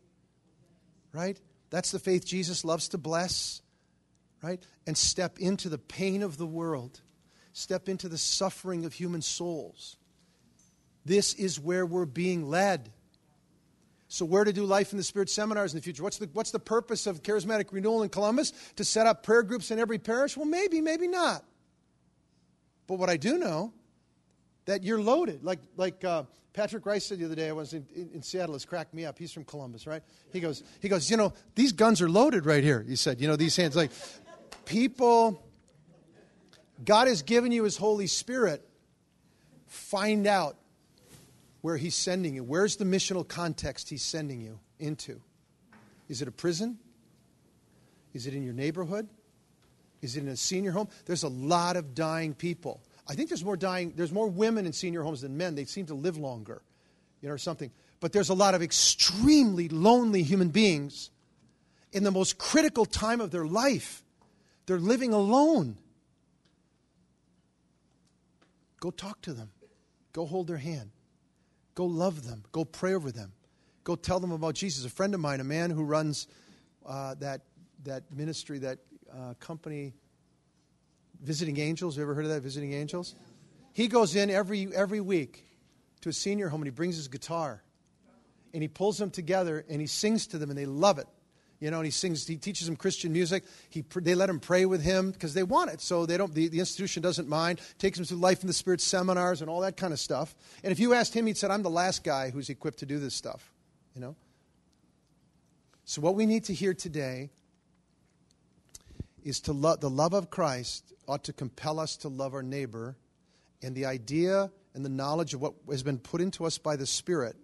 right? 1.13 1.41
That's 1.71 1.93
the 1.93 2.01
faith 2.01 2.27
Jesus 2.27 2.65
loves 2.65 2.89
to 2.89 2.99
bless, 2.99 3.63
right? 4.43 4.61
And 4.89 4.99
step 4.99 5.39
into 5.39 5.69
the 5.69 5.79
pain 5.79 6.25
of 6.25 6.37
the 6.37 6.49
world, 6.49 7.01
step 7.53 7.89
into 7.89 8.09
the 8.09 8.19
suffering 8.19 8.85
of 8.87 8.93
human 8.93 9.23
souls. 9.23 9.97
This 11.05 11.33
is 11.35 11.61
where 11.61 11.87
we're 11.87 12.07
being 12.07 12.51
led. 12.51 12.91
So, 14.13 14.25
where 14.25 14.43
to 14.43 14.53
do 14.53 14.65
life 14.65 14.91
in 14.91 14.99
the 14.99 15.05
Spirit 15.05 15.31
seminars 15.31 15.73
in 15.73 15.79
the 15.79 15.83
future? 15.83 16.03
What's 16.03 16.19
the, 16.19 16.29
what's 16.33 16.51
the 16.51 16.59
purpose 16.59 17.07
of 17.07 17.23
charismatic 17.23 17.67
renewal 17.71 18.03
in 18.03 18.09
Columbus? 18.09 18.53
To 18.75 18.85
set 18.85 19.07
up 19.07 19.23
prayer 19.23 19.45
groups 19.45 19.71
in 19.71 19.79
every 19.79 19.99
parish? 19.99 20.37
Well, 20.37 20.47
maybe, 20.47 20.81
maybe 20.81 21.07
not. 21.07 21.45
But 22.89 22.99
what 22.99 23.09
I 23.09 23.17
do 23.17 23.39
know, 23.39 23.73
that 24.65 24.83
you're 24.83 25.01
loaded. 25.01 25.45
Like, 25.45 25.61
like 25.77 26.03
uh, 26.03 26.25
Patrick 26.53 26.87
Rice 26.87 27.07
said 27.07 27.21
the 27.21 27.25
other 27.25 27.37
day, 27.37 27.51
I 27.51 27.53
was 27.53 27.73
in, 27.73 27.87
in, 27.95 28.11
in, 28.15 28.23
Seattle, 28.23 28.57
it's 28.57 28.65
cracked 28.65 28.93
me 28.95 29.05
up. 29.05 29.17
He's 29.17 29.31
from 29.31 29.45
Columbus, 29.45 29.87
right? 29.87 30.03
He 30.33 30.41
goes, 30.41 30.65
he 30.81 30.89
goes, 30.89 31.09
you 31.09 31.17
know, 31.17 31.33
these 31.55 31.71
guns 31.71 32.03
are 32.03 32.09
loaded 32.09 32.47
right 32.47 32.65
here. 32.65 32.85
He 32.89 32.97
said, 32.97 33.21
you 33.21 33.29
know, 33.29 33.37
these 33.37 33.55
hands, 33.55 33.77
like, 33.77 33.93
people, 34.65 35.41
God 36.85 37.07
has 37.07 37.23
given 37.23 37.53
you 37.53 37.63
His 37.63 37.77
Holy 37.77 38.09
Spirit. 38.09 38.69
Find 39.69 40.27
out 40.27 40.57
where 41.61 41.77
He's 41.77 41.95
sending 41.95 42.35
you. 42.35 42.45
Where's 42.45 42.77
the 42.77 42.85
missional 42.85 43.27
context 43.27 43.89
He's 43.89 44.03
sending 44.03 44.41
you 44.41 44.59
into? 44.79 45.21
Is 46.09 46.23
it 46.23 46.29
a 46.29 46.33
prison? 46.33 46.79
Is 48.15 48.27
it 48.27 48.35
in 48.35 48.43
your 48.43 48.55
neighborhood? 48.55 49.09
Is 50.03 50.17
it 50.17 50.23
in 50.23 50.29
a 50.29 50.37
senior 50.37 50.73
home? 50.73 50.89
There's 51.05 51.23
a 51.23 51.29
lot 51.29 51.77
of 51.77 51.95
dying 51.95 52.35
people. 52.35 52.81
I 53.07 53.15
think 53.15 53.29
there's 53.29 53.45
more 53.45 53.57
dying, 53.57 53.93
there's 53.97 54.13
more 54.13 54.29
women 54.29 54.67
in 54.67 54.73
senior 54.73 55.03
homes 55.03 55.21
than 55.21 55.37
men. 55.37 55.55
They 55.55 55.65
seem 55.65 55.87
to 55.87 55.95
live 55.95 56.17
longer, 56.17 56.63
you 57.21 57.29
know, 57.29 57.35
or 57.35 57.39
something. 57.39 57.71
But 58.01 58.13
there's 58.13 58.31
a 58.31 58.35
lot 58.35 58.55
of 58.55 58.63
extremely 58.63 59.69
lonely 59.69 60.23
human 60.23 60.49
beings 60.49 61.11
in 61.93 62.03
the 62.05 62.11
most 62.11 62.39
critical 62.39 62.87
time 62.87 63.21
of 63.21 63.31
their 63.31 63.45
life. 63.45 64.03
They're 64.67 64.79
living 64.79 65.13
alone. 65.13 65.77
Go 68.81 68.91
talk 68.91 69.21
to 69.23 69.35
them. 69.35 69.51
Go 70.13 70.25
hold 70.25 70.47
their 70.47 70.57
hand. 70.57 70.91
Go 71.81 71.87
love 71.87 72.27
them. 72.27 72.45
Go 72.53 72.67
pray 72.67 72.93
over 72.93 73.11
them. 73.11 73.33
Go 73.85 73.97
tell 73.97 74.21
them 74.21 74.33
about 74.33 74.55
Jesus. 74.55 74.85
A 74.85 74.91
friend 74.91 75.15
of 75.15 75.21
mine, 75.21 75.41
a 75.41 75.45
man 75.45 75.71
who 75.71 75.83
runs 75.83 76.27
uh, 76.85 77.15
that, 77.21 77.41
that 77.85 78.03
ministry, 78.15 78.59
that 78.59 78.81
uh, 79.11 79.33
company, 79.41 79.95
Visiting 81.23 81.59
Angels. 81.59 81.97
You 81.97 82.03
ever 82.03 82.13
heard 82.13 82.27
of 82.27 82.33
that, 82.33 82.43
Visiting 82.43 82.75
Angels? 82.75 83.15
He 83.73 83.89
goes 83.89 84.15
in 84.15 84.29
every, 84.29 84.69
every 84.75 85.01
week 85.01 85.47
to 86.03 86.11
a 86.11 86.13
senior 86.13 86.51
home 86.51 86.61
and 86.61 86.67
he 86.67 86.71
brings 86.71 86.97
his 86.97 87.09
guitar 87.09 87.63
and 88.53 88.61
he 88.61 88.69
pulls 88.69 88.99
them 88.99 89.11
together 89.11 89.65
and 89.67 89.81
he 89.81 89.87
sings 89.87 90.27
to 90.27 90.37
them 90.37 90.51
and 90.51 90.59
they 90.59 90.67
love 90.67 90.99
it. 90.99 91.07
You 91.61 91.71
know, 91.71 91.77
and 91.77 91.85
he 91.85 91.91
sings, 91.91 92.27
he 92.27 92.37
teaches 92.37 92.67
them 92.67 92.75
Christian 92.75 93.13
music. 93.13 93.45
He, 93.69 93.85
they 93.97 94.15
let 94.15 94.31
him 94.31 94.41
pray 94.41 94.65
with 94.65 94.83
him 94.83 95.11
because 95.11 95.35
they 95.35 95.43
want 95.43 95.71
it. 95.71 95.83
So 95.83 96.07
they 96.07 96.17
don't, 96.17 96.35
the, 96.35 96.49
the 96.49 96.59
institution 96.59 97.03
doesn't 97.03 97.29
mind. 97.29 97.61
Takes 97.79 97.99
him 97.99 98.07
through 98.07 98.17
Life 98.17 98.41
in 98.41 98.47
the 98.47 98.55
Spirit 98.55 98.81
seminars 98.81 99.43
and 99.43 99.51
all 99.51 99.61
that 99.61 99.77
kind 99.77 99.93
of 99.93 100.01
stuff. 100.01 100.35
And 100.65 100.73
if 100.73 100.81
you 100.81 100.95
asked 100.95 101.13
him, 101.13 101.27
he'd 101.27 101.37
said, 101.37 101.51
I'm 101.51 101.63
the 101.63 101.69
last 101.69 102.03
guy 102.03 102.31
who's 102.31 102.49
equipped 102.49 102.79
to 102.79 102.87
do 102.87 102.99
this 102.99 103.15
stuff. 103.15 103.53
You 103.95 104.01
know? 104.01 104.17
So 105.85 106.01
what 106.01 106.15
we 106.15 106.25
need 106.25 106.45
to 106.45 106.55
hear 106.55 106.73
today 106.73 107.29
is 109.23 109.41
to 109.41 109.53
love, 109.53 109.81
the 109.81 109.91
love 109.91 110.15
of 110.15 110.31
Christ 110.31 110.95
ought 111.07 111.25
to 111.25 111.35
compel 111.35 111.79
us 111.79 111.99
to 111.99 112.09
love 112.09 112.33
our 112.33 112.43
neighbor. 112.43 112.97
And 113.63 113.75
the 113.75 113.85
idea 113.85 114.51
and 114.75 114.83
the 114.83 114.89
knowledge 114.89 115.35
of 115.35 115.43
what 115.43 115.53
has 115.69 115.83
been 115.83 115.99
put 115.99 116.23
into 116.23 116.47
us 116.47 116.57
by 116.57 116.77
the 116.77 116.87
Spirit, 116.87 117.37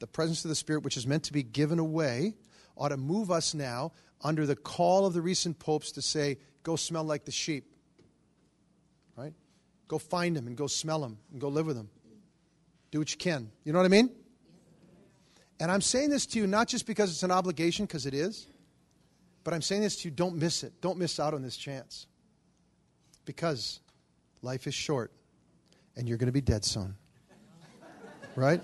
the 0.00 0.06
presence 0.06 0.44
of 0.44 0.50
the 0.50 0.54
Spirit, 0.54 0.84
which 0.84 0.98
is 0.98 1.06
meant 1.06 1.22
to 1.24 1.32
be 1.32 1.42
given 1.42 1.78
away, 1.78 2.34
ought 2.78 2.88
to 2.88 2.96
move 2.96 3.30
us 3.30 3.54
now 3.54 3.92
under 4.22 4.46
the 4.46 4.56
call 4.56 5.06
of 5.06 5.14
the 5.14 5.20
recent 5.20 5.58
popes 5.58 5.92
to 5.92 6.02
say, 6.02 6.38
go 6.62 6.76
smell 6.76 7.04
like 7.04 7.24
the 7.24 7.32
sheep. 7.32 7.64
Right? 9.16 9.34
Go 9.88 9.98
find 9.98 10.36
them 10.36 10.46
and 10.46 10.56
go 10.56 10.66
smell 10.66 11.00
them 11.00 11.18
and 11.32 11.40
go 11.40 11.48
live 11.48 11.66
with 11.66 11.76
them. 11.76 11.90
Do 12.90 12.98
what 12.98 13.10
you 13.10 13.18
can. 13.18 13.50
You 13.64 13.72
know 13.72 13.78
what 13.78 13.84
I 13.84 13.88
mean? 13.88 14.10
And 15.60 15.70
I'm 15.70 15.80
saying 15.80 16.10
this 16.10 16.24
to 16.26 16.38
you 16.38 16.46
not 16.46 16.68
just 16.68 16.86
because 16.86 17.10
it's 17.10 17.22
an 17.22 17.30
obligation, 17.30 17.84
because 17.84 18.06
it 18.06 18.14
is, 18.14 18.46
but 19.44 19.54
I'm 19.54 19.62
saying 19.62 19.82
this 19.82 19.96
to 20.02 20.08
you 20.08 20.14
don't 20.14 20.36
miss 20.36 20.62
it. 20.62 20.80
Don't 20.80 20.98
miss 20.98 21.18
out 21.18 21.34
on 21.34 21.42
this 21.42 21.56
chance. 21.56 22.06
Because 23.24 23.80
life 24.40 24.66
is 24.66 24.74
short 24.74 25.10
and 25.96 26.08
you're 26.08 26.18
going 26.18 26.26
to 26.26 26.32
be 26.32 26.40
dead 26.40 26.64
soon. 26.64 26.94
Right? 28.36 28.62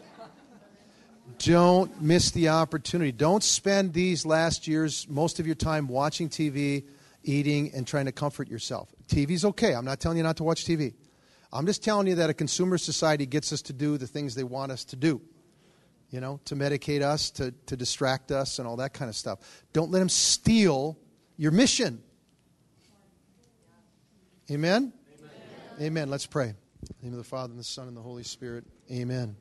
Don't 1.38 2.00
miss 2.00 2.30
the 2.30 2.48
opportunity. 2.48 3.12
Don't 3.12 3.42
spend 3.42 3.92
these 3.92 4.24
last 4.24 4.66
years, 4.66 5.06
most 5.08 5.40
of 5.40 5.46
your 5.46 5.54
time 5.54 5.88
watching 5.88 6.28
TV, 6.28 6.84
eating, 7.22 7.72
and 7.74 7.86
trying 7.86 8.06
to 8.06 8.12
comfort 8.12 8.48
yourself. 8.48 8.94
TV's 9.08 9.44
okay. 9.44 9.74
I'm 9.74 9.84
not 9.84 10.00
telling 10.00 10.16
you 10.18 10.22
not 10.22 10.36
to 10.38 10.44
watch 10.44 10.64
TV. 10.64 10.94
I'm 11.52 11.66
just 11.66 11.84
telling 11.84 12.06
you 12.06 12.16
that 12.16 12.30
a 12.30 12.34
consumer 12.34 12.78
society 12.78 13.26
gets 13.26 13.52
us 13.52 13.62
to 13.62 13.72
do 13.72 13.96
the 13.96 14.06
things 14.06 14.34
they 14.34 14.44
want 14.44 14.72
us 14.72 14.84
to 14.86 14.96
do. 14.96 15.20
You 16.10 16.20
know, 16.20 16.40
to 16.44 16.54
medicate 16.54 17.02
us, 17.02 17.30
to, 17.32 17.52
to 17.66 17.76
distract 17.76 18.30
us, 18.30 18.58
and 18.58 18.68
all 18.68 18.76
that 18.76 18.92
kind 18.92 19.08
of 19.08 19.16
stuff. 19.16 19.40
Don't 19.72 19.90
let 19.90 19.98
them 19.98 20.08
steal 20.08 20.98
your 21.36 21.50
mission. 21.50 22.02
Amen? 24.50 24.92
Amen? 25.18 25.80
Amen. 25.80 26.10
Let's 26.10 26.26
pray. 26.26 26.48
In 26.48 26.54
the 27.00 27.04
name 27.06 27.12
of 27.14 27.18
the 27.18 27.24
Father, 27.24 27.50
and 27.50 27.58
the 27.58 27.64
Son, 27.64 27.88
and 27.88 27.96
the 27.96 28.02
Holy 28.02 28.22
Spirit. 28.22 28.64
Amen. 28.92 29.36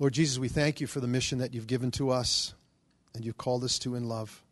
Lord 0.00 0.12
Jesus, 0.12 0.38
we 0.38 0.48
thank 0.48 0.80
you 0.80 0.88
for 0.88 0.98
the 0.98 1.06
mission 1.06 1.38
that 1.38 1.54
you've 1.54 1.68
given 1.68 1.92
to 1.92 2.10
us 2.10 2.52
and 3.14 3.24
you've 3.24 3.38
called 3.38 3.62
us 3.62 3.78
to 3.80 3.94
in 3.94 4.08
love. 4.08 4.42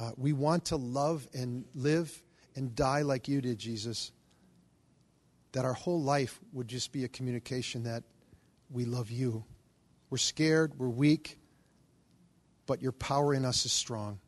Uh, 0.00 0.12
we 0.16 0.32
want 0.32 0.66
to 0.66 0.76
love 0.76 1.28
and 1.34 1.66
live 1.74 2.22
and 2.56 2.74
die 2.74 3.02
like 3.02 3.28
you 3.28 3.42
did, 3.42 3.58
Jesus. 3.58 4.10
That 5.52 5.66
our 5.66 5.74
whole 5.74 6.00
life 6.00 6.40
would 6.54 6.68
just 6.68 6.90
be 6.90 7.04
a 7.04 7.08
communication 7.08 7.82
that 7.84 8.02
we 8.70 8.86
love 8.86 9.10
you. 9.10 9.44
We're 10.08 10.16
scared, 10.16 10.78
we're 10.78 10.88
weak, 10.88 11.38
but 12.64 12.80
your 12.80 12.92
power 12.92 13.34
in 13.34 13.44
us 13.44 13.66
is 13.66 13.72
strong. 13.72 14.18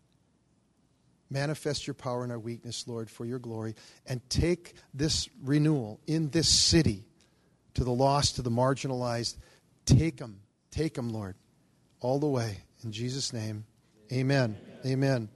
Manifest 1.31 1.87
your 1.87 1.95
power 1.95 2.23
in 2.23 2.31
our 2.31 2.39
weakness, 2.39 2.87
Lord, 2.87 3.09
for 3.09 3.25
your 3.25 3.39
glory, 3.39 3.75
and 4.07 4.21
take 4.29 4.75
this 4.93 5.31
renewal 5.43 6.01
in 6.07 6.29
this 6.29 6.49
city 6.49 7.07
to 7.75 7.85
the 7.85 7.93
lost, 7.93 8.37
to 8.37 8.43
the 8.43 8.51
marginalized. 8.51 9.37
Take 9.85 10.16
them, 10.16 10.41
take 10.70 10.95
them, 10.95 11.11
Lord, 11.11 11.37
all 12.01 12.18
the 12.18 12.26
way. 12.28 12.59
In 12.82 12.93
Jesus' 12.93 13.32
name, 13.32 13.64
amen. 14.12 14.57
Amen. 14.85 14.93
amen. 14.93 15.28